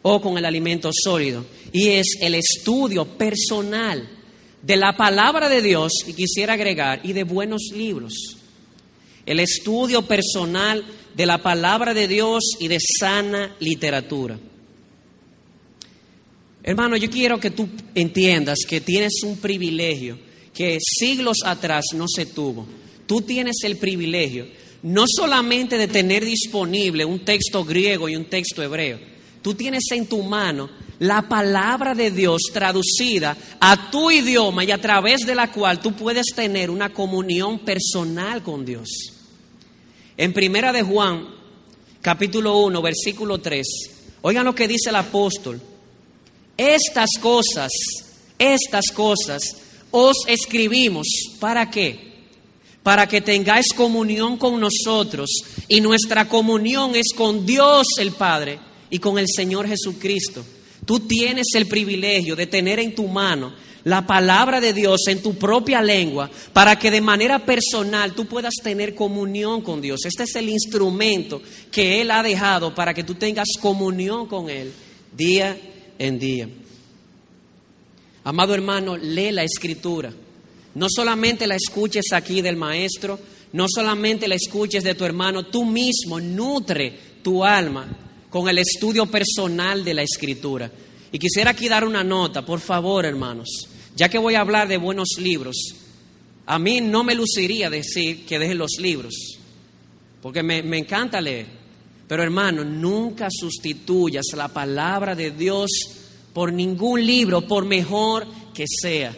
[0.03, 4.09] o con el alimento sólido, y es el estudio personal
[4.62, 8.37] de la palabra de Dios, y quisiera agregar, y de buenos libros.
[9.27, 14.38] El estudio personal de la palabra de Dios y de sana literatura.
[16.62, 20.21] Hermano, yo quiero que tú entiendas que tienes un privilegio
[20.55, 22.79] que siglos atrás no se tuvo.
[23.11, 24.46] Tú tienes el privilegio
[24.85, 29.01] no solamente de tener disponible un texto griego y un texto hebreo,
[29.42, 30.70] tú tienes en tu mano
[31.01, 35.92] la palabra de Dios traducida a tu idioma y a través de la cual tú
[35.94, 38.88] puedes tener una comunión personal con Dios.
[40.16, 41.31] En Primera de Juan,
[42.01, 43.66] capítulo 1, versículo 3,
[44.23, 45.61] oigan lo que dice el apóstol.
[46.57, 47.73] Estas cosas,
[48.38, 49.42] estas cosas
[49.90, 51.09] os escribimos.
[51.40, 52.10] ¿Para qué?
[52.83, 55.31] Para que tengáis comunión con nosotros.
[55.69, 60.45] Y nuestra comunión es con Dios el Padre y con el Señor Jesucristo.
[60.87, 63.53] Tú tienes el privilegio de tener en tu mano
[63.85, 68.55] la palabra de Dios en tu propia lengua para que de manera personal tú puedas
[68.62, 70.05] tener comunión con Dios.
[70.05, 71.40] Este es el instrumento
[71.71, 74.73] que Él ha dejado para que tú tengas comunión con Él
[75.16, 75.59] día
[75.99, 76.49] en día.
[78.25, 80.12] Amado hermano, lee la escritura.
[80.75, 83.19] No solamente la escuches aquí del maestro,
[83.53, 87.89] no solamente la escuches de tu hermano, tú mismo nutre tu alma
[88.29, 90.71] con el estudio personal de la escritura.
[91.13, 94.77] Y quisiera aquí dar una nota, por favor, hermanos, ya que voy a hablar de
[94.77, 95.57] buenos libros.
[96.47, 99.39] A mí no me luciría decir que dejen los libros,
[100.23, 101.47] porque me, me encanta leer.
[102.07, 105.71] Pero hermano, nunca sustituyas la palabra de Dios
[106.33, 109.17] por ningún libro, por mejor que sea.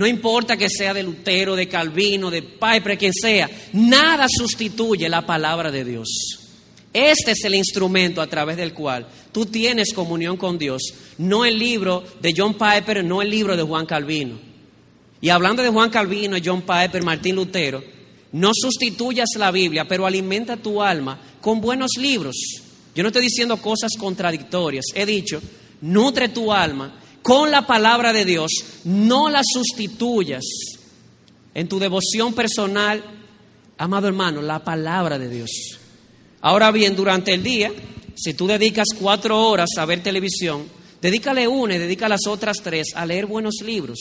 [0.00, 5.26] No importa que sea de Lutero, de Calvino, de Piper, quien sea, nada sustituye la
[5.26, 6.08] palabra de Dios.
[6.90, 10.80] Este es el instrumento a través del cual tú tienes comunión con Dios,
[11.18, 14.38] no el libro de John Piper, no el libro de Juan Calvino.
[15.20, 17.84] Y hablando de Juan Calvino, John Piper, Martín Lutero,
[18.32, 22.36] no sustituyas la Biblia, pero alimenta tu alma con buenos libros.
[22.94, 24.86] Yo no estoy diciendo cosas contradictorias.
[24.94, 25.42] He dicho,
[25.82, 28.50] nutre tu alma con la palabra de Dios,
[28.84, 30.44] no la sustituyas
[31.54, 33.02] en tu devoción personal,
[33.78, 35.50] amado hermano, la palabra de Dios.
[36.40, 37.72] Ahora bien, durante el día,
[38.14, 40.66] si tú dedicas cuatro horas a ver televisión,
[41.00, 43.98] dedícale una y dedica las otras tres a leer buenos libros.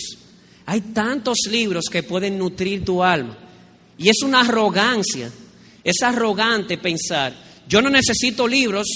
[0.65, 3.38] Hay tantos libros que pueden nutrir tu alma.
[3.97, 5.29] Y es una arrogancia,
[5.84, 7.34] es arrogante pensar,
[7.67, 8.88] yo no necesito libros,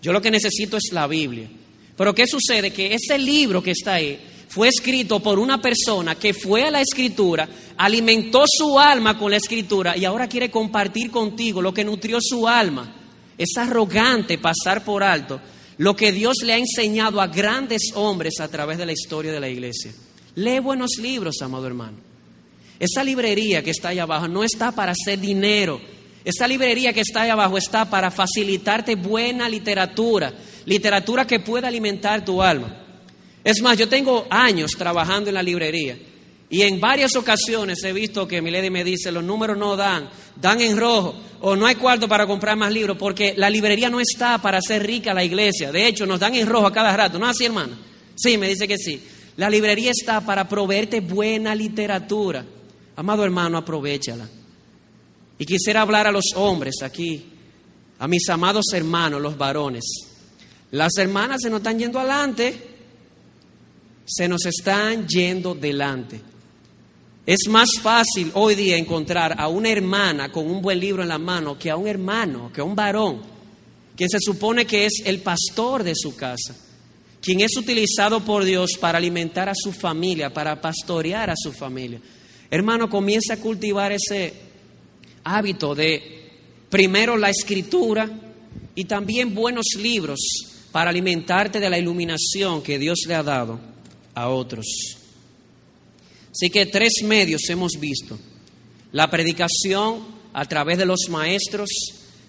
[0.00, 1.48] yo lo que necesito es la Biblia.
[1.96, 2.72] Pero ¿qué sucede?
[2.72, 6.80] Que ese libro que está ahí fue escrito por una persona que fue a la
[6.80, 12.18] escritura, alimentó su alma con la escritura y ahora quiere compartir contigo lo que nutrió
[12.20, 12.94] su alma.
[13.36, 15.40] Es arrogante pasar por alto
[15.78, 19.40] lo que Dios le ha enseñado a grandes hombres a través de la historia de
[19.40, 19.92] la iglesia.
[20.36, 21.98] Lee buenos libros, amado hermano.
[22.78, 25.80] Esa librería que está ahí abajo no está para hacer dinero.
[26.26, 30.32] Esa librería que está ahí abajo está para facilitarte buena literatura,
[30.64, 32.82] literatura que pueda alimentar tu alma.
[33.44, 35.96] Es más, yo tengo años trabajando en la librería
[36.50, 40.10] y en varias ocasiones he visto que mi lady me dice, los números no dan,
[40.34, 44.00] dan en rojo o no hay cuarto para comprar más libros porque la librería no
[44.00, 45.70] está para hacer rica la iglesia.
[45.70, 47.20] De hecho, nos dan en rojo a cada rato.
[47.20, 47.78] ¿No así, hermana?
[48.16, 49.00] Sí, me dice que sí.
[49.36, 52.44] La librería está para proveerte buena literatura.
[52.96, 54.28] Amado hermano, aprovechala.
[55.38, 57.26] Y quisiera hablar a los hombres aquí,
[57.98, 59.84] a mis amados hermanos, los varones.
[60.70, 62.60] Las hermanas se nos están yendo adelante,
[64.04, 66.20] se nos están yendo delante.
[67.26, 71.18] Es más fácil hoy día encontrar a una hermana con un buen libro en la
[71.18, 73.20] mano que a un hermano, que a un varón,
[73.96, 76.54] quien se supone que es el pastor de su casa,
[77.20, 82.00] quien es utilizado por Dios para alimentar a su familia, para pastorear a su familia.
[82.48, 84.45] Hermano, comienza a cultivar ese
[85.26, 86.30] hábito de
[86.70, 88.08] primero la escritura
[88.74, 90.20] y también buenos libros
[90.70, 93.58] para alimentarte de la iluminación que Dios le ha dado
[94.14, 94.66] a otros.
[96.30, 98.18] Así que tres medios hemos visto.
[98.92, 101.70] La predicación a través de los maestros,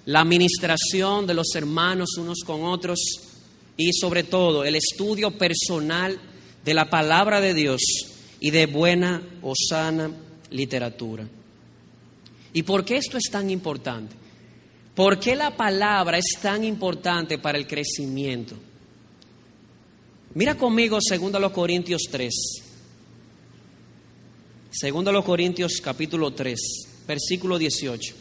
[0.05, 2.99] la administración de los hermanos unos con otros
[3.75, 6.19] y sobre todo el estudio personal
[6.65, 7.81] de la palabra de Dios
[8.39, 10.09] y de buena o sana
[10.49, 11.27] literatura.
[12.57, 14.15] ¿Y por qué esto es tan importante?
[14.95, 18.55] ¿Por qué la palabra es tan importante para el crecimiento?
[20.33, 22.33] Mira conmigo 2 Corintios 3.
[24.91, 26.59] 2 Corintios capítulo 3,
[27.07, 28.15] versículo 18.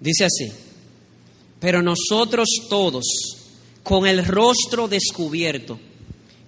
[0.00, 0.50] Dice así,
[1.60, 3.04] pero nosotros todos,
[3.82, 5.78] con el rostro descubierto,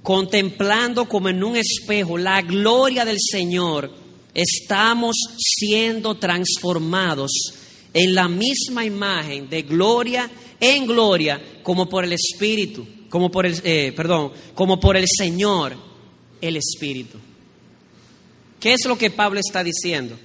[0.03, 4.06] contemplando como en un espejo la gloria del Señor,
[4.37, 7.33] estamos siendo transformados
[7.95, 10.31] en la misma imagen de gloria
[10.61, 15.77] en gloria como por el Espíritu, como por el, eh, perdón, como por el Señor,
[16.41, 17.19] el Espíritu.
[18.61, 20.19] ¿Qué es lo que Pablo está diciendo?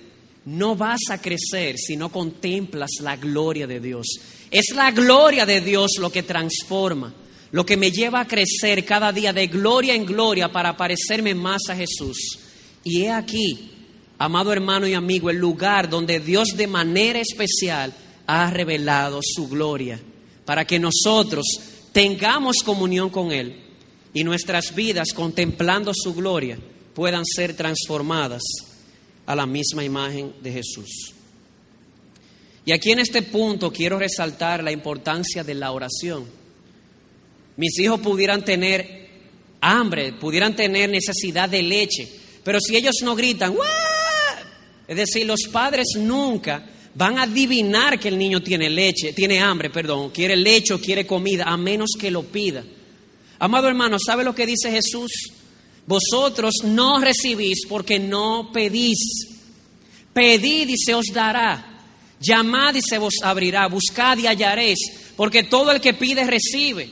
[0.45, 4.07] No vas a crecer si no contemplas la gloria de Dios.
[4.49, 7.13] Es la gloria de Dios lo que transforma,
[7.51, 11.61] lo que me lleva a crecer cada día de gloria en gloria para parecerme más
[11.69, 12.39] a Jesús.
[12.83, 13.70] Y he aquí,
[14.21, 17.91] amado hermano y amigo, el lugar donde Dios de manera especial
[18.27, 19.99] ha revelado su gloria,
[20.45, 21.43] para que nosotros
[21.91, 23.55] tengamos comunión con Él
[24.13, 26.59] y nuestras vidas contemplando su gloria
[26.93, 28.43] puedan ser transformadas
[29.25, 31.15] a la misma imagen de Jesús.
[32.63, 36.27] Y aquí en este punto quiero resaltar la importancia de la oración.
[37.57, 39.09] Mis hijos pudieran tener
[39.61, 42.07] hambre, pudieran tener necesidad de leche,
[42.43, 43.55] pero si ellos no gritan,
[44.91, 46.65] es decir, los padres nunca
[46.95, 51.07] van a adivinar que el niño tiene leche, tiene hambre, perdón, quiere leche o quiere
[51.07, 52.61] comida, a menos que lo pida.
[53.39, 55.31] Amado hermano, ¿sabe lo que dice Jesús?
[55.87, 59.29] Vosotros no recibís porque no pedís.
[60.11, 61.85] Pedid y se os dará.
[62.19, 63.67] Llamad y se os abrirá.
[63.67, 64.79] Buscad y hallaréis.
[65.15, 66.89] Porque todo el que pide recibe.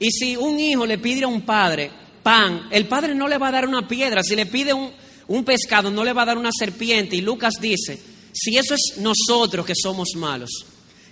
[0.00, 1.90] Y si un hijo le pide a un padre
[2.22, 4.22] pan, el padre no le va a dar una piedra.
[4.22, 4.90] Si le pide un,
[5.28, 7.16] un pescado, no le va a dar una serpiente.
[7.16, 8.00] Y Lucas dice,
[8.32, 10.66] si eso es nosotros que somos malos,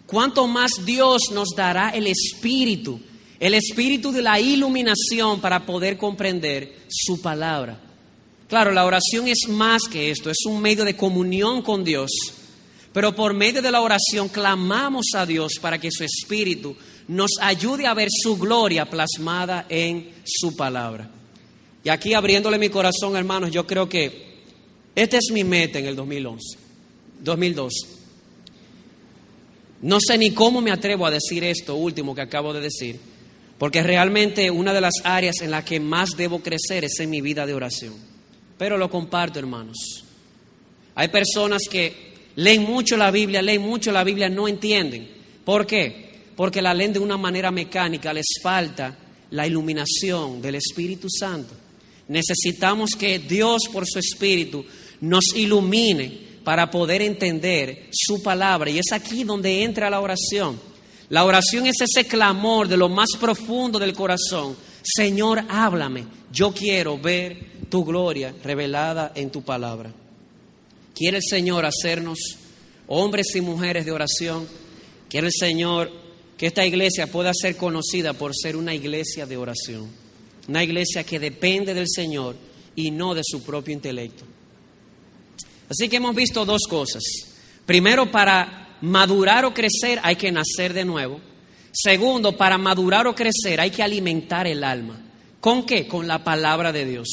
[0.07, 3.01] ¿cuánto más Dios nos dará el Espíritu?
[3.41, 7.79] el espíritu de la iluminación para poder comprender su palabra.
[8.49, 12.11] Claro, la oración es más que esto, es un medio de comunión con Dios,
[12.93, 16.77] pero por medio de la oración clamamos a Dios para que su espíritu
[17.09, 21.11] nos ayude a ver su gloria plasmada en su palabra.
[21.85, 24.25] Y aquí abriéndole mi corazón, hermanos, yo creo que
[24.97, 26.59] esta es mi meta en el 2011,
[27.21, 27.73] 2002.
[29.83, 32.99] No sé ni cómo me atrevo a decir esto último que acabo de decir,
[33.59, 37.21] porque realmente una de las áreas en las que más debo crecer es en mi
[37.21, 37.95] vida de oración.
[38.57, 40.05] Pero lo comparto, hermanos.
[40.95, 45.07] Hay personas que leen mucho la Biblia, leen mucho la Biblia, no entienden.
[45.45, 46.15] ¿Por qué?
[46.35, 48.97] Porque la leen de una manera mecánica, les falta
[49.33, 51.64] la iluminación del Espíritu Santo.
[52.09, 54.65] Necesitamos que Dios por su Espíritu
[55.01, 58.71] nos ilumine para poder entender su palabra.
[58.71, 60.61] Y es aquí donde entra la oración.
[61.09, 64.57] La oración es ese clamor de lo más profundo del corazón.
[64.83, 66.05] Señor, háblame.
[66.33, 69.93] Yo quiero ver tu gloria revelada en tu palabra.
[70.95, 72.19] Quiere el Señor hacernos
[72.87, 74.47] hombres y mujeres de oración.
[75.09, 75.91] Quiere el Señor
[76.37, 80.04] que esta iglesia pueda ser conocida por ser una iglesia de oración.
[80.49, 82.37] Una iglesia que depende del Señor
[82.77, 84.25] y no de su propio intelecto.
[85.69, 87.03] Así que hemos visto dos cosas.
[87.65, 91.21] Primero, para madurar o crecer hay que nacer de nuevo.
[91.73, 95.01] Segundo, para madurar o crecer hay que alimentar el alma.
[95.41, 95.87] ¿Con qué?
[95.87, 97.09] Con la palabra de Dios.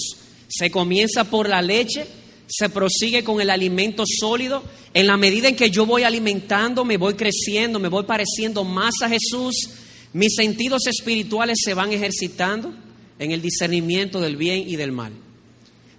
[0.47, 2.05] Se comienza por la leche,
[2.47, 4.63] se prosigue con el alimento sólido.
[4.93, 8.93] En la medida en que yo voy alimentando, me voy creciendo, me voy pareciendo más
[9.01, 9.69] a Jesús,
[10.13, 12.73] mis sentidos espirituales se van ejercitando
[13.21, 15.13] en el discernimiento del bien y del mal.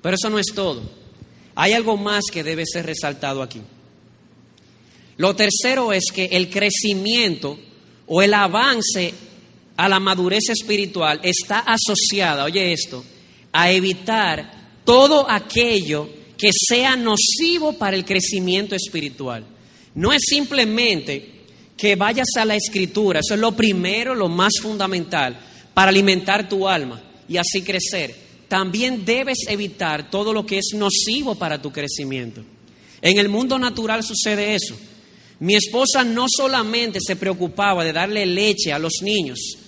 [0.03, 0.83] Pero eso no es todo.
[1.55, 3.61] Hay algo más que debe ser resaltado aquí.
[5.19, 7.57] Lo tercero es que el crecimiento
[8.09, 9.15] o el avance
[9.77, 13.05] a la madurez espiritual está asociada, oye esto,
[13.53, 19.45] a evitar todo aquello que sea nocivo para el crecimiento espiritual.
[19.95, 21.45] No es simplemente
[21.77, 25.39] que vayas a la escritura, eso es lo primero, lo más fundamental
[25.73, 28.15] para alimentar tu alma y así crecer.
[28.49, 32.43] También debes evitar todo lo que es nocivo para tu crecimiento.
[33.01, 34.77] En el mundo natural sucede eso.
[35.41, 39.59] Mi esposa no solamente se preocupaba de darle leche a los niños,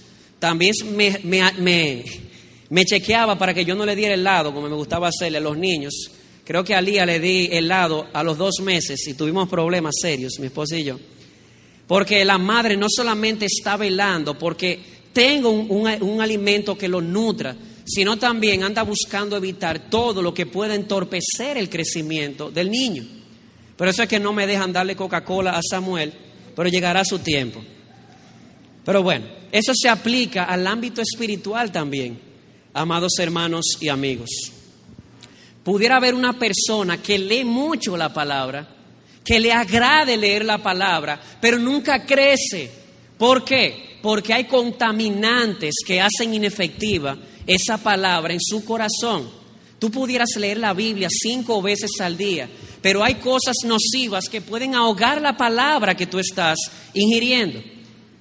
[0.44, 0.74] también
[1.24, 5.56] me, chequeaba para que yo no le diera helado, como me gustaba hacerle a los
[5.56, 6.10] niños.
[6.44, 10.38] Creo que a Lía le di helado a los dos meses y tuvimos problemas serios,
[10.38, 11.00] mi esposa y yo.
[11.86, 14.80] Porque la madre no solamente está velando porque
[15.14, 17.56] tengo un alimento que lo nutra,
[17.86, 23.04] sino también anda buscando evitar todo lo que pueda entorpecer el crecimiento del niño.
[23.76, 26.12] Por eso es que no me dejan darle Coca-Cola a Samuel,
[26.54, 27.62] pero llegará su tiempo.
[28.84, 32.18] Pero bueno, eso se aplica al ámbito espiritual también,
[32.72, 34.30] amados hermanos y amigos.
[35.62, 38.68] Pudiera haber una persona que lee mucho la palabra,
[39.24, 42.70] que le agrade leer la palabra, pero nunca crece.
[43.16, 43.93] ¿Por qué?
[44.04, 49.30] Porque hay contaminantes que hacen inefectiva esa palabra en su corazón.
[49.78, 52.46] Tú pudieras leer la Biblia cinco veces al día,
[52.82, 56.58] pero hay cosas nocivas que pueden ahogar la palabra que tú estás
[56.92, 57.62] ingiriendo.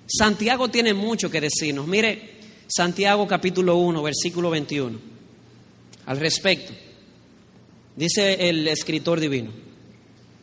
[0.07, 1.85] Santiago tiene mucho que decirnos.
[1.85, 4.97] Mire, Santiago capítulo 1, versículo 21.
[6.05, 6.71] Al respecto,
[7.97, 9.51] dice el escritor divino,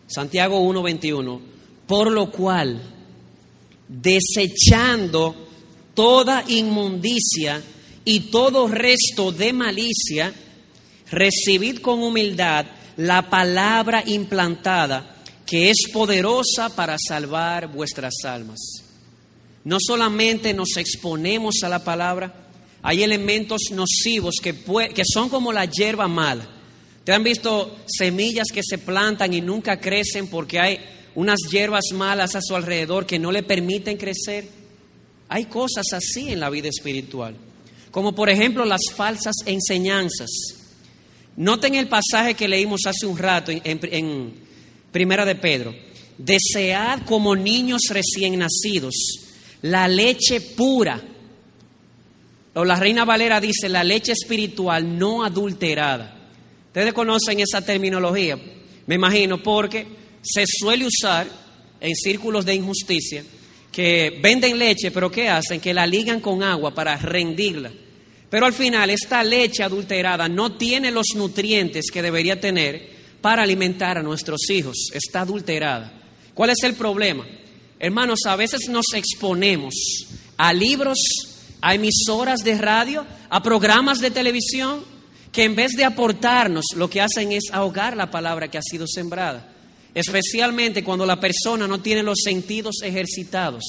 [0.07, 1.41] Santiago 1, 21,
[1.87, 3.00] por lo cual,
[3.91, 5.35] desechando
[5.95, 7.61] toda inmundicia
[8.05, 10.33] y todo resto de malicia,
[11.11, 12.67] recibid con humildad
[12.97, 18.61] la palabra implantada que es poderosa para salvar vuestras almas.
[19.65, 22.49] No solamente nos exponemos a la palabra,
[22.83, 24.55] hay elementos nocivos que,
[24.95, 26.49] que son como la hierba mala.
[27.05, 30.79] ¿Te han visto semillas que se plantan y nunca crecen porque hay
[31.15, 34.49] unas hierbas malas a su alrededor que no le permiten crecer?
[35.29, 37.37] Hay cosas así en la vida espiritual,
[37.91, 40.31] como por ejemplo las falsas enseñanzas.
[41.37, 44.51] Noten el pasaje que leímos hace un rato en,
[44.93, 45.73] Primera de Pedro.
[46.19, 48.95] Desead como niños recién nacidos
[49.63, 51.01] la leche pura.
[52.55, 56.17] O la Reina Valera dice la leche espiritual no adulterada.
[56.67, 58.39] Ustedes conocen esa terminología,
[58.87, 59.87] me imagino, porque
[60.23, 61.29] se suele usar
[61.81, 63.25] en círculos de injusticia
[63.73, 65.61] que venden leche, pero ¿qué hacen?
[65.61, 67.71] Que la ligan con agua para rendirla.
[68.29, 72.91] Pero al final esta leche adulterada no tiene los nutrientes que debería tener
[73.21, 74.89] para alimentar a nuestros hijos.
[74.93, 75.93] Está adulterada.
[76.35, 77.27] ¿Cuál es el problema?
[77.79, 79.75] Hermanos, a veces nos exponemos
[80.37, 80.99] a libros,
[81.61, 84.85] a emisoras de radio, a programas de televisión,
[85.33, 88.87] que en vez de aportarnos, lo que hacen es ahogar la palabra que ha sido
[88.87, 89.50] sembrada.
[89.95, 93.65] Especialmente cuando la persona no tiene los sentidos ejercitados.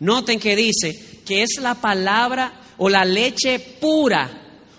[0.00, 4.30] Noten que dice que es la palabra o la leche pura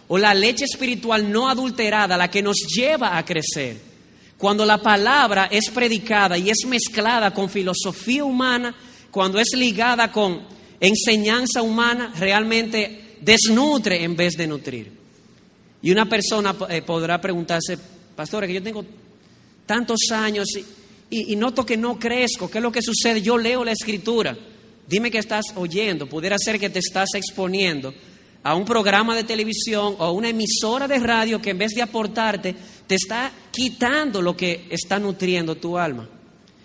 [0.08, 3.78] o la leche espiritual no adulterada la que nos lleva a crecer.
[4.38, 8.74] Cuando la palabra es predicada y es mezclada con filosofía humana,
[9.12, 10.42] cuando es ligada con
[10.80, 14.92] enseñanza humana, realmente desnutre en vez de nutrir.
[15.82, 17.78] Y una persona eh, podrá preguntarse,
[18.16, 18.86] pastor, que yo tengo
[19.70, 20.48] tantos años
[21.12, 23.22] y, noto que no crezco, ¿qué es lo que sucede?
[23.22, 24.36] Yo leo la escritura,
[24.88, 26.08] Dime que estás oyendo.
[26.08, 27.94] Pudiera ser que te estás exponiendo
[28.42, 31.84] a un programa de televisión o a una emisora de radio que en vez de
[31.84, 32.56] aportarte,
[32.88, 36.10] te está quitando lo que está nutriendo tu alma.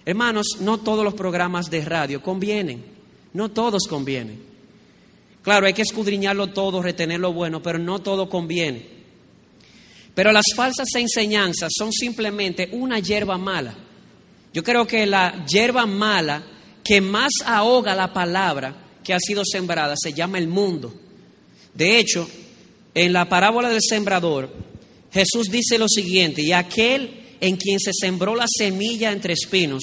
[0.07, 2.83] Hermanos, no todos los programas de radio convienen.
[3.35, 4.41] No todos convienen.
[5.43, 8.94] Claro, hay que escudriñarlo todo, retener lo bueno, pero no todo conviene.
[10.15, 13.75] Pero las falsas enseñanzas son simplemente una hierba mala.
[14.53, 16.45] Yo creo que la hierba mala
[16.85, 20.95] que más ahoga la palabra que ha sido sembrada se llama el mundo.
[21.75, 22.29] De hecho,
[22.95, 24.55] en la parábola del sembrador,
[25.13, 29.83] Jesús dice lo siguiente, y aquel en quien se sembró la semilla entre espinos,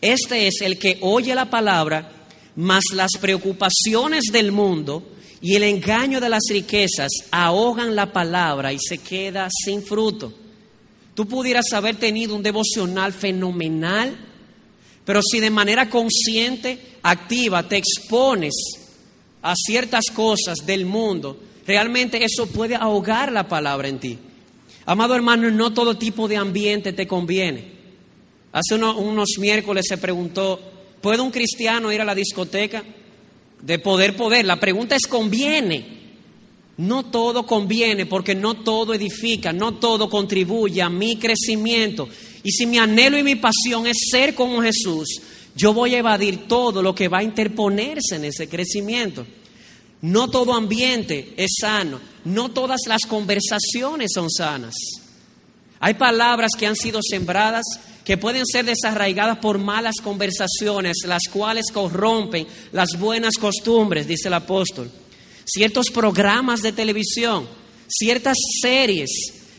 [0.00, 2.12] este es el que oye la palabra,
[2.56, 8.78] mas las preocupaciones del mundo y el engaño de las riquezas ahogan la palabra y
[8.78, 10.32] se queda sin fruto.
[11.14, 14.16] Tú pudieras haber tenido un devocional fenomenal,
[15.04, 18.54] pero si de manera consciente, activa, te expones
[19.42, 24.18] a ciertas cosas del mundo, realmente eso puede ahogar la palabra en ti.
[24.86, 27.74] Amado hermano, no todo tipo de ambiente te conviene.
[28.52, 30.60] Hace unos miércoles se preguntó,
[31.00, 32.84] ¿puede un cristiano ir a la discoteca?
[33.64, 34.44] De poder, poder.
[34.44, 35.94] La pregunta es, ¿conviene?
[36.76, 42.08] No todo conviene porque no todo edifica, no todo contribuye a mi crecimiento.
[42.42, 45.08] Y si mi anhelo y mi pasión es ser como Jesús,
[45.56, 49.24] yo voy a evadir todo lo que va a interponerse en ese crecimiento.
[50.02, 54.74] No todo ambiente es sano, no todas las conversaciones son sanas.
[55.80, 57.64] Hay palabras que han sido sembradas
[58.04, 64.34] que pueden ser desarraigadas por malas conversaciones, las cuales corrompen las buenas costumbres, dice el
[64.34, 64.90] apóstol.
[65.44, 67.48] Ciertos programas de televisión,
[67.88, 69.10] ciertas series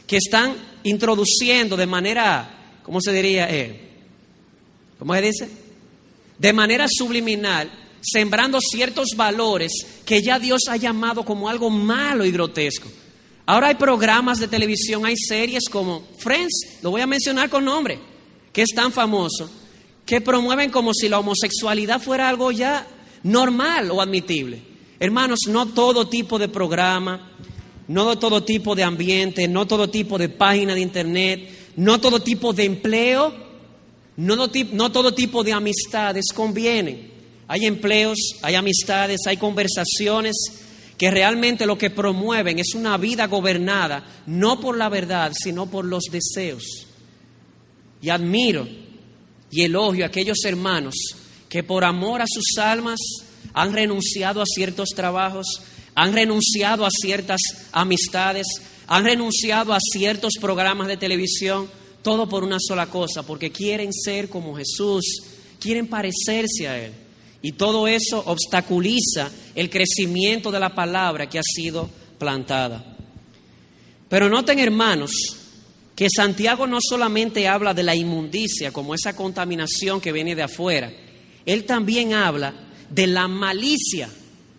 [0.06, 3.48] que están introduciendo de manera ¿cómo se diría?
[3.50, 3.82] Eh,
[5.00, 5.50] ¿Cómo se dice?
[6.38, 7.70] De manera subliminal,
[8.02, 9.72] sembrando ciertos valores
[10.06, 12.88] que ya Dios ha llamado como algo malo y grotesco.
[13.48, 18.00] Ahora hay programas de televisión, hay series como Friends, lo voy a mencionar con nombre,
[18.56, 19.50] que es tan famoso,
[20.06, 22.88] que promueven como si la homosexualidad fuera algo ya
[23.24, 24.62] normal o admitible.
[24.98, 27.34] Hermanos, no todo tipo de programa,
[27.90, 32.54] no todo tipo de ambiente, no todo tipo de página de internet, no todo tipo
[32.54, 33.34] de empleo
[34.16, 37.12] No, todo tipo de amistades convienen.
[37.50, 40.34] Hay empleos, hay amistades, hay conversaciones
[40.98, 45.84] que realmente lo que promueven es una vida gobernada no por la verdad, sino por
[45.84, 46.85] los deseos.
[48.06, 48.68] Y admiro
[49.50, 50.94] y elogio a aquellos hermanos
[51.50, 53.00] que por amor a sus almas
[53.52, 55.48] han renunciado a ciertos trabajos,
[55.96, 57.42] han renunciado a ciertas
[57.72, 58.46] amistades,
[58.86, 61.68] han renunciado a ciertos programas de televisión,
[62.04, 65.24] todo por una sola cosa, porque quieren ser como Jesús,
[65.60, 66.94] quieren parecerse a Él.
[67.42, 71.90] Y todo eso obstaculiza el crecimiento de la palabra que ha sido
[72.20, 72.86] plantada.
[74.08, 75.45] Pero noten, hermanos,
[75.96, 80.92] que Santiago no solamente habla de la inmundicia, como esa contaminación que viene de afuera,
[81.46, 82.54] él también habla
[82.90, 84.10] de la malicia.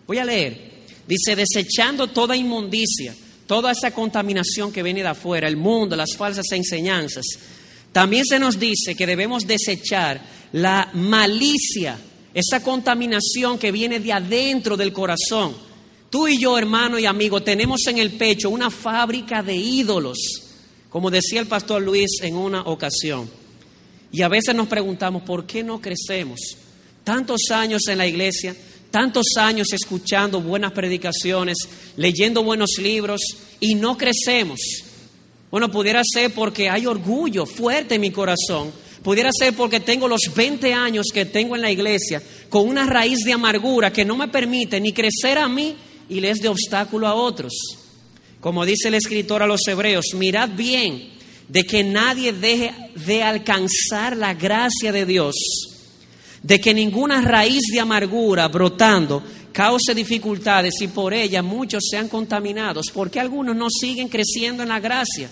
[0.07, 0.67] Voy a leer.
[1.07, 3.15] Dice, desechando toda inmundicia,
[3.45, 7.25] toda esa contaminación que viene de afuera, el mundo, las falsas enseñanzas.
[7.91, 10.21] También se nos dice que debemos desechar
[10.51, 11.97] la malicia,
[12.33, 15.55] esa contaminación que viene de adentro del corazón.
[16.09, 20.17] Tú y yo, hermano y amigo, tenemos en el pecho una fábrica de ídolos,
[20.89, 23.29] como decía el pastor Luis en una ocasión.
[24.11, 26.39] Y a veces nos preguntamos, ¿por qué no crecemos?
[27.03, 28.55] Tantos años en la iglesia,
[28.89, 31.57] tantos años escuchando buenas predicaciones,
[31.97, 33.21] leyendo buenos libros
[33.59, 34.59] y no crecemos.
[35.51, 38.71] Bueno, pudiera ser porque hay orgullo fuerte en mi corazón.
[39.03, 43.19] Pudiera ser porque tengo los 20 años que tengo en la iglesia con una raíz
[43.23, 45.75] de amargura que no me permite ni crecer a mí
[46.09, 47.53] y les de obstáculo a otros.
[48.47, 51.09] Como dice el escritor a los hebreos, mirad bien
[51.49, 55.35] de que nadie deje de alcanzar la gracia de Dios
[56.41, 59.21] de que ninguna raíz de amargura brotando
[59.51, 62.85] cause dificultades y por ella muchos sean contaminados.
[62.93, 65.29] porque algunos no siguen creciendo en la gracia?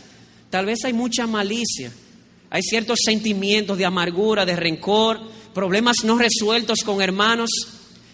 [0.50, 1.94] Tal vez hay mucha malicia,
[2.50, 5.22] hay ciertos sentimientos de amargura, de rencor,
[5.54, 7.50] problemas no resueltos con hermanos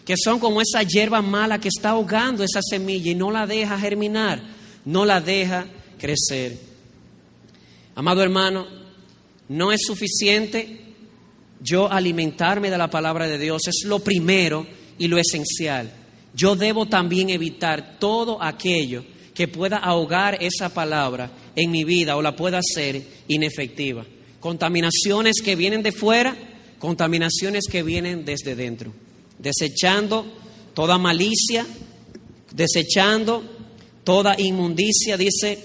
[0.06, 3.80] que son como esa hierba mala que está ahogando esa semilla y no la deja
[3.80, 5.66] germinar, no la deja
[5.98, 6.58] crecer.
[7.96, 8.66] Amado hermano,
[9.50, 10.82] no es suficiente
[11.64, 14.66] yo alimentarme de la palabra de Dios es lo primero
[14.98, 15.92] y lo esencial.
[16.34, 19.04] Yo debo también evitar todo aquello
[19.34, 24.06] que pueda ahogar esa palabra en mi vida o la pueda hacer inefectiva.
[24.40, 26.36] Contaminaciones que vienen de fuera,
[26.80, 28.92] contaminaciones que vienen desde dentro.
[29.38, 30.26] Desechando
[30.74, 31.66] toda malicia,
[32.54, 33.44] desechando
[34.04, 35.58] toda inmundicia, dice,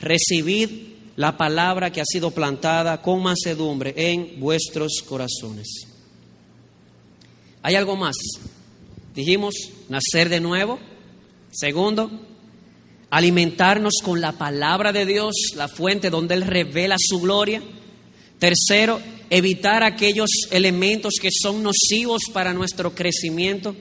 [0.00, 0.70] recibid
[1.16, 5.86] la palabra que ha sido plantada con mansedumbre en vuestros corazones.
[7.62, 8.16] ¿Hay algo más?
[9.14, 9.54] Dijimos,
[9.88, 10.78] nacer de nuevo.
[11.50, 12.10] Segundo,
[13.10, 17.62] alimentarnos con la palabra de Dios, la fuente donde Él revela su gloria.
[18.38, 23.74] Tercero, evitar aquellos elementos que son nocivos para nuestro crecimiento.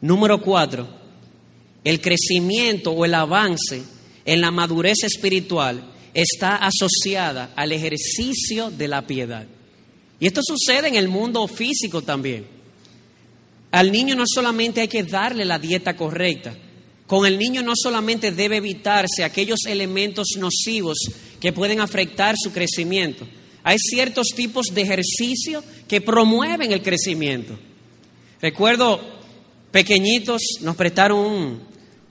[0.00, 0.86] Número cuatro,
[1.88, 3.82] el crecimiento o el avance
[4.26, 9.46] en la madurez espiritual está asociada al ejercicio de la piedad.
[10.20, 12.46] Y esto sucede en el mundo físico también.
[13.70, 16.54] Al niño no solamente hay que darle la dieta correcta,
[17.06, 20.98] con el niño no solamente debe evitarse aquellos elementos nocivos
[21.40, 23.26] que pueden afectar su crecimiento.
[23.62, 27.58] Hay ciertos tipos de ejercicio que promueven el crecimiento.
[28.42, 29.00] Recuerdo,
[29.70, 31.67] pequeñitos nos prestaron un,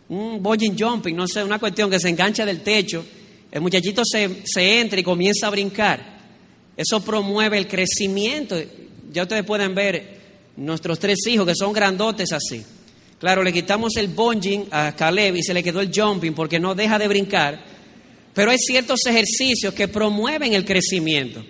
[0.10, 0.42] un
[0.78, 3.04] jumping, no sé, una cuestión que se engancha del techo
[3.52, 6.18] el muchachito se, se entra y comienza a brincar.
[6.76, 8.56] Eso promueve el crecimiento.
[9.12, 10.18] Ya ustedes pueden ver
[10.58, 12.64] nuestros tres hijos que son grandotes así.
[13.20, 16.76] Claro, le quitamos el bungee a Caleb y se le quedó el jumping porque no
[16.76, 17.64] deja de brincar.
[18.34, 21.44] Pero hay ciertos ejercicios que promueven el crecimiento.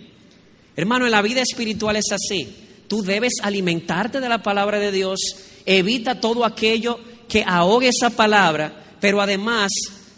[0.76, 2.48] Hermano, en la vida espiritual es así.
[2.88, 5.20] Tú debes alimentarte de la palabra de Dios.
[5.66, 9.70] Evita todo aquello que ahogue esa palabra, pero además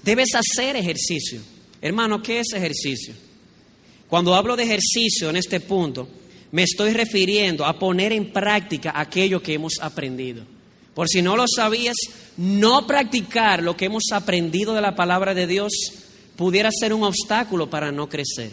[0.03, 1.41] debes hacer ejercicio.
[1.81, 3.13] Hermano, ¿qué es ejercicio?
[4.07, 6.07] Cuando hablo de ejercicio en este punto,
[6.51, 10.43] me estoy refiriendo a poner en práctica aquello que hemos aprendido.
[10.93, 11.95] Por si no lo sabías,
[12.37, 15.71] no practicar lo que hemos aprendido de la palabra de Dios
[16.35, 18.51] pudiera ser un obstáculo para no crecer.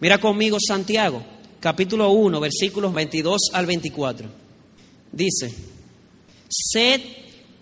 [0.00, 1.24] Mira conmigo Santiago,
[1.58, 4.28] capítulo 1, versículos 22 al 24.
[5.12, 5.52] Dice,
[6.48, 7.00] sed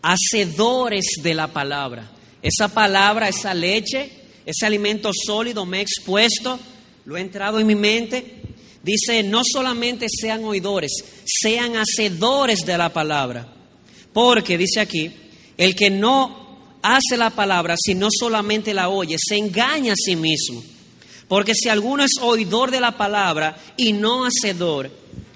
[0.02, 2.10] hacedores de la palabra.
[2.42, 4.18] Esa palabra, esa leche
[4.48, 6.58] ese alimento sólido me he expuesto,
[7.04, 8.40] lo he entrado en mi mente.
[8.82, 10.90] Dice, no solamente sean oidores,
[11.26, 13.46] sean hacedores de la palabra.
[14.10, 15.12] Porque, dice aquí,
[15.58, 20.64] el que no hace la palabra, sino solamente la oye, se engaña a sí mismo.
[21.28, 24.90] Porque si alguno es oidor de la palabra y no hacedor,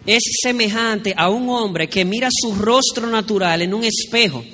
[0.06, 4.44] es semejante a un hombre que mira su rostro natural en un espejo,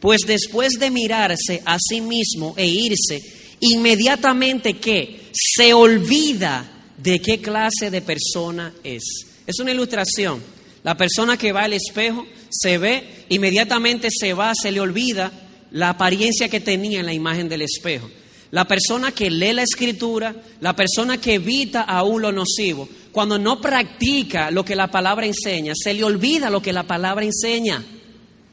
[0.00, 3.22] pues después de mirarse a sí mismo e irse,
[3.60, 9.02] inmediatamente que se olvida de qué clase de persona es.
[9.46, 10.42] Es una ilustración.
[10.82, 15.32] La persona que va al espejo se ve, inmediatamente se va, se le olvida
[15.72, 18.08] la apariencia que tenía en la imagen del espejo.
[18.56, 23.60] La persona que lee la escritura, la persona que evita aún lo nocivo, cuando no
[23.60, 27.84] practica lo que la palabra enseña, se le olvida lo que la palabra enseña.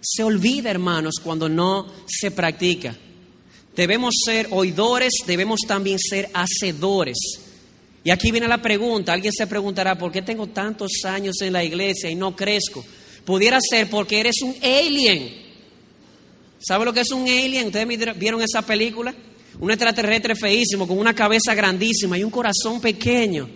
[0.01, 2.93] Se olvida, hermanos, cuando no se practica.
[3.77, 7.17] Debemos ser oidores, debemos también ser hacedores.
[8.03, 11.63] Y aquí viene la pregunta, alguien se preguntará, ¿por qué tengo tantos años en la
[11.63, 12.83] iglesia y no crezco?
[13.23, 15.33] Pudiera ser porque eres un alien.
[16.59, 17.67] ¿Sabe lo que es un alien?
[17.67, 19.15] ¿Ustedes vieron esa película?
[19.63, 23.49] Un extraterrestre feísimo, con una cabeza grandísima y un corazón pequeño.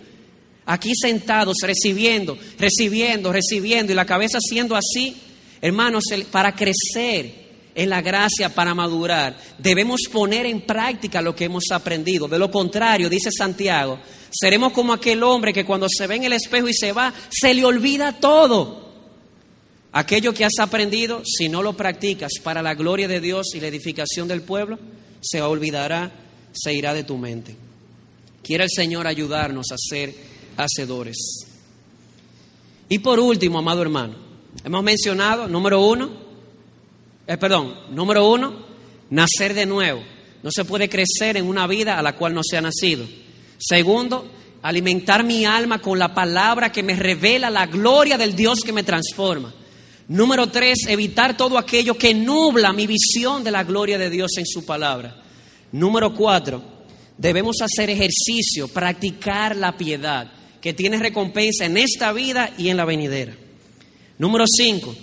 [0.64, 5.14] Aquí sentados, recibiendo, recibiendo, recibiendo, y la cabeza siendo así.
[5.60, 7.30] Hermanos, para crecer
[7.74, 12.26] en la gracia, para madurar, debemos poner en práctica lo que hemos aprendido.
[12.26, 13.98] De lo contrario, dice Santiago,
[14.30, 17.52] seremos como aquel hombre que cuando se ve en el espejo y se va, se
[17.52, 18.94] le olvida todo.
[19.92, 23.66] Aquello que has aprendido, si no lo practicas para la gloria de Dios y la
[23.66, 24.78] edificación del pueblo,
[25.20, 26.10] se olvidará,
[26.52, 27.54] se irá de tu mente.
[28.42, 30.14] Quiere el Señor ayudarnos a ser
[30.56, 31.16] hacedores.
[32.88, 34.14] Y por último, amado hermano,
[34.64, 36.10] hemos mencionado, número uno,
[37.26, 38.66] eh, perdón, número uno,
[39.10, 40.02] nacer de nuevo.
[40.42, 43.06] No se puede crecer en una vida a la cual no se ha nacido.
[43.58, 44.30] Segundo,
[44.62, 48.82] alimentar mi alma con la palabra que me revela la gloria del Dios que me
[48.84, 49.52] transforma.
[50.08, 54.46] Número tres, evitar todo aquello que nubla mi visión de la gloria de Dios en
[54.46, 55.22] su palabra.
[55.70, 56.62] Número cuatro,
[57.18, 60.32] debemos hacer ejercicio, practicar la piedad,
[60.62, 63.36] que tiene recompensa en esta vida y en la venidera.
[64.16, 64.96] Número cinco,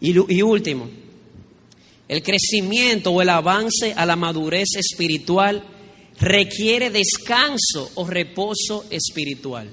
[0.00, 0.88] y, y último,
[2.06, 5.64] el crecimiento o el avance a la madurez espiritual
[6.20, 9.68] requiere descanso o reposo espiritual.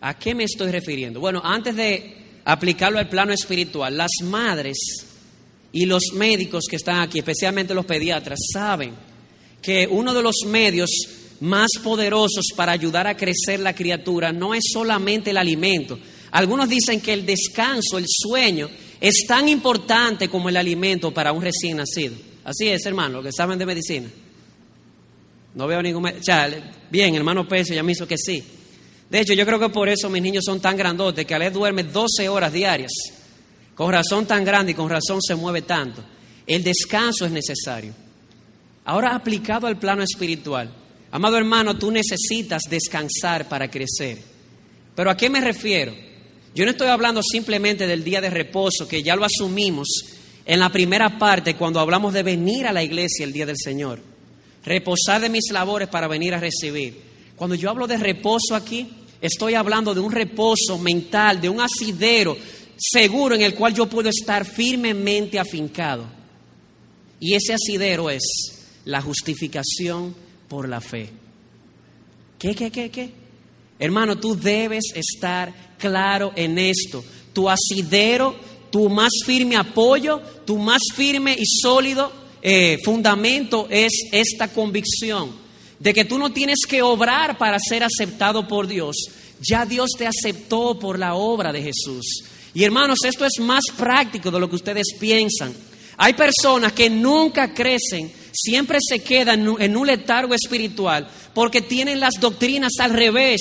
[0.00, 1.20] ¿A qué me estoy refiriendo?
[1.20, 2.17] Bueno, antes de
[2.48, 3.96] aplicarlo al plano espiritual.
[3.96, 4.78] Las madres
[5.70, 8.94] y los médicos que están aquí, especialmente los pediatras, saben
[9.60, 10.90] que uno de los medios
[11.40, 15.98] más poderosos para ayudar a crecer la criatura no es solamente el alimento.
[16.30, 21.42] Algunos dicen que el descanso, el sueño, es tan importante como el alimento para un
[21.42, 22.16] recién nacido.
[22.44, 24.08] Así es, hermano, lo que saben de medicina.
[25.54, 26.10] No veo ningún...
[26.90, 28.42] bien, hermano Pérez ya me hizo que sí.
[29.10, 31.84] De hecho, yo creo que por eso mis niños son tan grandotes, que Alex duerme
[31.84, 32.92] 12 horas diarias.
[33.74, 36.04] Con razón tan grande y con razón se mueve tanto.
[36.46, 37.94] El descanso es necesario.
[38.84, 40.70] Ahora aplicado al plano espiritual.
[41.10, 44.18] Amado hermano, tú necesitas descansar para crecer.
[44.94, 45.94] Pero ¿a qué me refiero?
[46.54, 49.86] Yo no estoy hablando simplemente del día de reposo, que ya lo asumimos
[50.44, 54.00] en la primera parte cuando hablamos de venir a la iglesia el día del Señor.
[54.64, 57.00] Reposar de mis labores para venir a recibir.
[57.36, 58.88] Cuando yo hablo de reposo aquí,
[59.20, 62.36] estoy hablando de un reposo mental, de un asidero
[62.76, 66.04] seguro en el cual yo puedo estar firmemente afincado.
[67.20, 68.22] Y ese asidero es
[68.84, 70.14] la justificación
[70.48, 71.10] por la fe.
[72.38, 73.10] ¿Qué, qué, qué, qué?
[73.78, 77.04] Hermano, tú debes estar claro en esto.
[77.32, 78.36] Tu asidero,
[78.70, 85.32] tu más firme apoyo, tu más firme y sólido eh, fundamento es esta convicción
[85.78, 88.96] de que tú no tienes que obrar para ser aceptado por Dios.
[89.40, 92.24] Ya Dios te aceptó por la obra de Jesús.
[92.54, 95.54] Y hermanos, esto es más práctico de lo que ustedes piensan.
[95.96, 102.14] Hay personas que nunca crecen, siempre se quedan en un letargo espiritual porque tienen las
[102.20, 103.40] doctrinas al revés.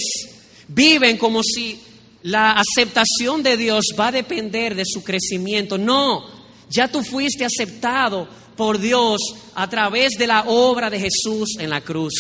[0.68, 1.80] Viven como si
[2.24, 5.78] la aceptación de Dios va a depender de su crecimiento.
[5.78, 6.26] No,
[6.70, 8.28] ya tú fuiste aceptado
[8.58, 9.22] por Dios
[9.56, 12.14] a través de la obra de Jesús en la cruz.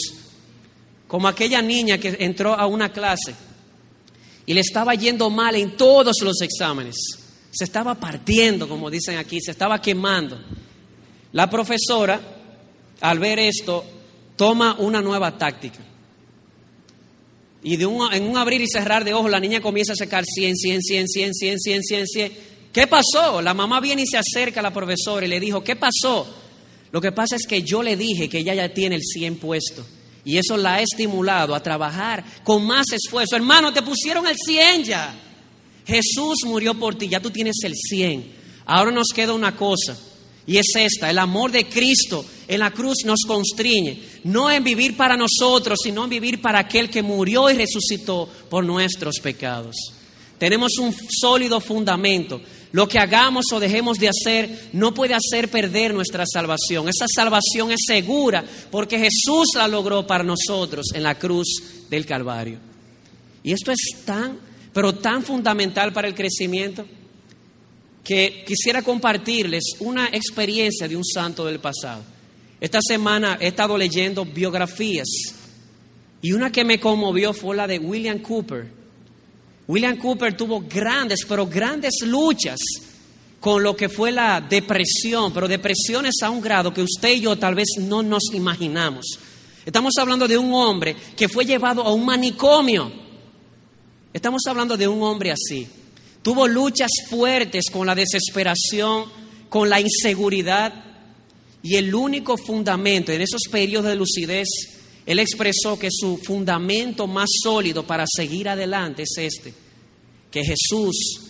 [1.08, 3.36] Como aquella niña que entró a una clase
[4.46, 6.96] y le estaba yendo mal en todos los exámenes.
[7.52, 10.40] Se estaba partiendo, como dicen aquí, se estaba quemando.
[11.34, 12.22] La profesora,
[13.02, 13.84] al ver esto,
[14.36, 15.80] toma una nueva táctica.
[17.64, 20.56] Y de en un abrir y cerrar de ojos, la niña comienza a sacar 100,
[20.56, 22.32] 100, 100, 100, 100, 100, 100, 100.
[22.72, 23.42] ¿Qué pasó?
[23.42, 26.28] La mamá viene y se acerca a la profesora y le dijo, ¿qué pasó?
[26.92, 29.86] Lo que pasa es que yo le dije que ella ya tiene el 100 puesto.
[30.24, 33.36] Y eso la ha estimulado a trabajar con más esfuerzo.
[33.36, 35.16] Hermano, te pusieron el 100 ya.
[35.86, 38.36] Jesús murió por ti, ya tú tienes el 100.
[38.66, 39.98] Ahora nos queda una cosa.
[40.46, 44.96] Y es esta, el amor de Cristo en la cruz nos constriñe, no en vivir
[44.96, 49.76] para nosotros, sino en vivir para aquel que murió y resucitó por nuestros pecados.
[50.38, 52.42] Tenemos un sólido fundamento.
[52.72, 56.90] Lo que hagamos o dejemos de hacer no puede hacer perder nuestra salvación.
[56.90, 61.48] Esa salvación es segura porque Jesús la logró para nosotros en la cruz
[61.90, 62.60] del Calvario.
[63.44, 64.38] Y esto es tan,
[64.74, 66.86] pero tan fundamental para el crecimiento
[68.04, 72.04] que quisiera compartirles una experiencia de un santo del pasado.
[72.60, 75.08] Esta semana he estado leyendo biografías
[76.22, 78.77] y una que me conmovió fue la de William Cooper.
[79.68, 82.60] William Cooper tuvo grandes, pero grandes luchas
[83.40, 87.38] con lo que fue la depresión, pero depresiones a un grado que usted y yo
[87.38, 89.06] tal vez no nos imaginamos.
[89.66, 92.92] Estamos hablando de un hombre que fue llevado a un manicomio.
[94.14, 95.68] Estamos hablando de un hombre así.
[96.22, 99.06] Tuvo luchas fuertes con la desesperación,
[99.50, 100.74] con la inseguridad
[101.62, 104.48] y el único fundamento en esos periodos de lucidez,
[105.08, 109.54] él expresó que su fundamento más sólido para seguir adelante es este,
[110.30, 111.22] que Jesús,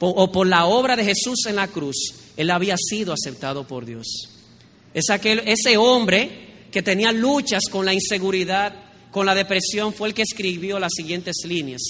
[0.00, 4.06] o por la obra de Jesús en la cruz, él había sido aceptado por Dios.
[4.94, 8.74] Es aquel, ese hombre que tenía luchas con la inseguridad,
[9.10, 11.82] con la depresión, fue el que escribió las siguientes líneas.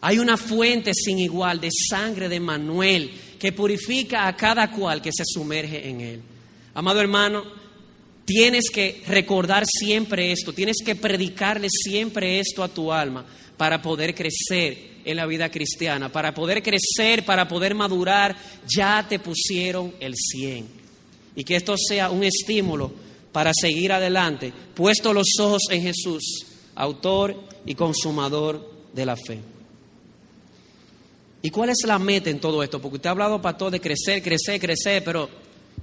[0.00, 5.10] Hay una fuente sin igual de sangre de Manuel que purifica a cada cual que
[5.12, 6.22] se sumerge en él.
[6.74, 7.44] Amado hermano,
[8.24, 13.24] tienes que recordar siempre esto, tienes que predicarle siempre esto a tu alma
[13.56, 19.18] para poder crecer en la vida cristiana, para poder crecer, para poder madurar, ya te
[19.18, 20.66] pusieron el 100.
[21.36, 22.92] Y que esto sea un estímulo
[23.32, 29.40] para seguir adelante, puesto los ojos en Jesús, autor y consumador de la fe.
[31.42, 32.80] ¿Y cuál es la meta en todo esto?
[32.80, 35.28] Porque usted ha hablado, pastor, de crecer, crecer, crecer, pero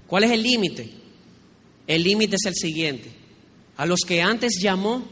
[0.08, 1.01] ¿cuál es el límite?
[1.88, 3.12] El límite es el siguiente.
[3.78, 5.04] A los que antes llamó,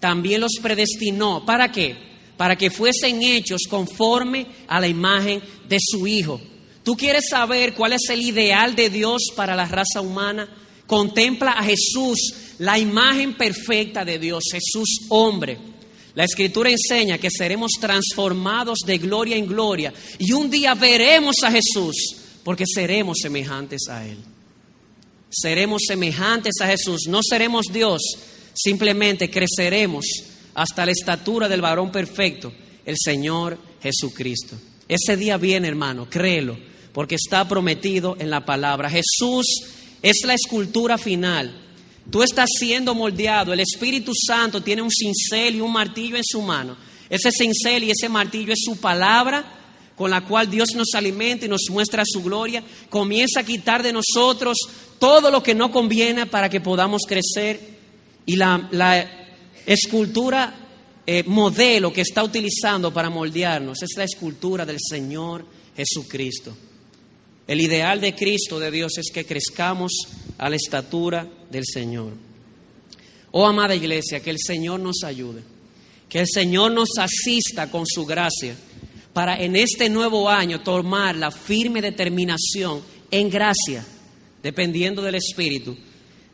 [0.00, 1.46] también los predestinó.
[1.46, 1.96] ¿Para qué?
[2.36, 6.40] Para que fuesen hechos conforme a la imagen de su Hijo.
[6.82, 10.48] ¿Tú quieres saber cuál es el ideal de Dios para la raza humana?
[10.86, 15.58] Contempla a Jesús, la imagen perfecta de Dios, Jesús hombre.
[16.14, 21.50] La escritura enseña que seremos transformados de gloria en gloria y un día veremos a
[21.50, 24.18] Jesús porque seremos semejantes a Él.
[25.32, 28.02] Seremos semejantes a Jesús, no seremos Dios,
[28.54, 30.04] simplemente creceremos
[30.54, 32.52] hasta la estatura del varón perfecto,
[32.84, 34.56] el Señor Jesucristo.
[34.86, 36.58] Ese día viene, hermano, créelo,
[36.92, 38.90] porque está prometido en la palabra.
[38.90, 39.46] Jesús
[40.02, 41.62] es la escultura final
[42.10, 43.52] Tú estás siendo moldeado.
[43.52, 46.76] El Espíritu Santo tiene un cincel y un martillo en su mano.
[47.08, 49.60] Ese cincel y ese martillo es su palabra
[49.96, 52.62] con la cual Dios nos alimenta y nos muestra su gloria.
[52.88, 54.56] Comienza a quitar de nosotros
[54.98, 57.60] todo lo que no conviene para que podamos crecer.
[58.26, 59.18] Y la,
[59.64, 60.54] escultura
[61.06, 65.44] eh, modelo que está utilizando para moldearnos es la escultura del Señor
[65.76, 66.56] Jesucristo.
[67.46, 69.92] El ideal de Cristo, de Dios, es que crezcamos
[70.38, 72.12] a la estatura del Señor.
[73.30, 75.42] Oh amada iglesia, que el Señor nos ayude,
[76.08, 78.56] que el Señor nos asista con su gracia
[79.12, 83.84] para en este nuevo año tomar la firme determinación en gracia,
[84.42, 85.76] dependiendo del Espíritu,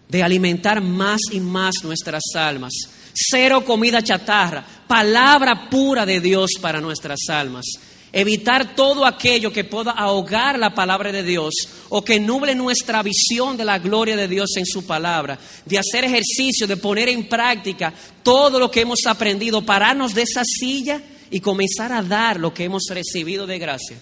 [0.08, 2.72] de alimentar más y más nuestras almas.
[3.12, 7.64] Cero comida chatarra, palabra pura de Dios para nuestras almas
[8.12, 11.54] Evitar todo aquello que pueda ahogar la palabra de Dios
[11.90, 15.38] o que nuble nuestra visión de la gloria de Dios en su palabra.
[15.66, 20.42] De hacer ejercicio, de poner en práctica todo lo que hemos aprendido, pararnos de esa
[20.42, 23.98] silla y comenzar a dar lo que hemos recibido de gracia.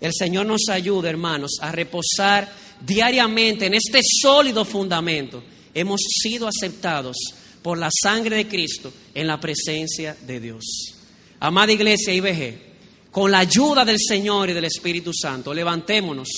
[0.00, 2.50] El Señor nos ayuda, hermanos, a reposar
[2.80, 5.42] diariamente en este sólido fundamento.
[5.74, 7.16] Hemos sido aceptados
[7.62, 10.64] por la sangre de Cristo en la presencia de Dios.
[11.38, 12.72] Amada iglesia IBG
[13.12, 16.28] con la ayuda del Señor y del Espíritu Santo, levantémonos,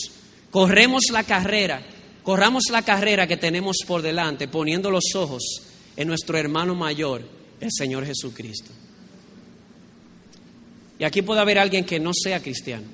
[0.51, 1.87] corremos la carrera,
[2.25, 5.63] corramos la carrera que tenemos por delante, poniendo los ojos
[5.97, 7.23] en nuestro hermano mayor,
[7.61, 8.73] el Señor Jesucristo.
[11.05, 12.87] Aquí puede haber alguien que no sea cristiano.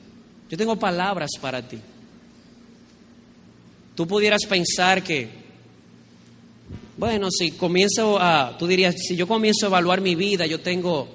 [0.48, 1.78] Yo tengo palabras para ti.
[3.94, 5.28] Tú pudieras pensar que,
[6.96, 11.08] bueno, si comienzo a, tú dirías, si yo comienzo a evaluar mi vida, yo tengo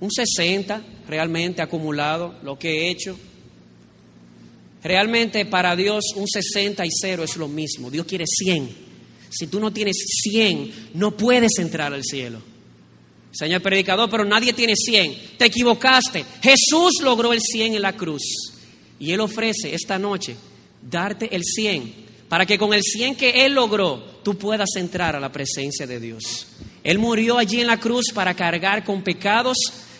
[0.00, 3.18] un 60, realmente acumulado, lo que he hecho.
[4.82, 7.90] Realmente para Dios un 60 y 0 es lo mismo.
[7.90, 8.70] Dios quiere 100.
[9.30, 12.51] Si tú no tienes 100, no puedes entrar al cielo.
[13.32, 15.38] Señor predicador, pero nadie tiene 100.
[15.38, 16.24] Te equivocaste.
[16.42, 18.22] Jesús logró el 100 en la cruz.
[18.98, 20.36] Y Él ofrece esta noche
[20.82, 25.20] darte el 100 para que con el 100 que Él logró, tú puedas entrar a
[25.20, 26.46] la presencia de Dios.
[26.82, 29.58] Él murió allí en la cruz para cargar con pecados,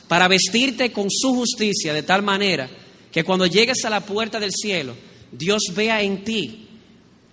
[0.08, 2.70] para vestirte con su justicia, de tal manera
[3.10, 4.96] que cuando llegues a la puerta del cielo,
[5.30, 6.68] Dios vea en ti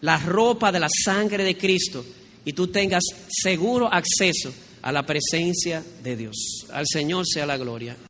[0.02, 2.06] la ropa de la sangre de Cristo
[2.43, 6.65] y tú tengas seguro acceso a la presencia de Dios.
[6.71, 7.95] Al Señor sea la gloria.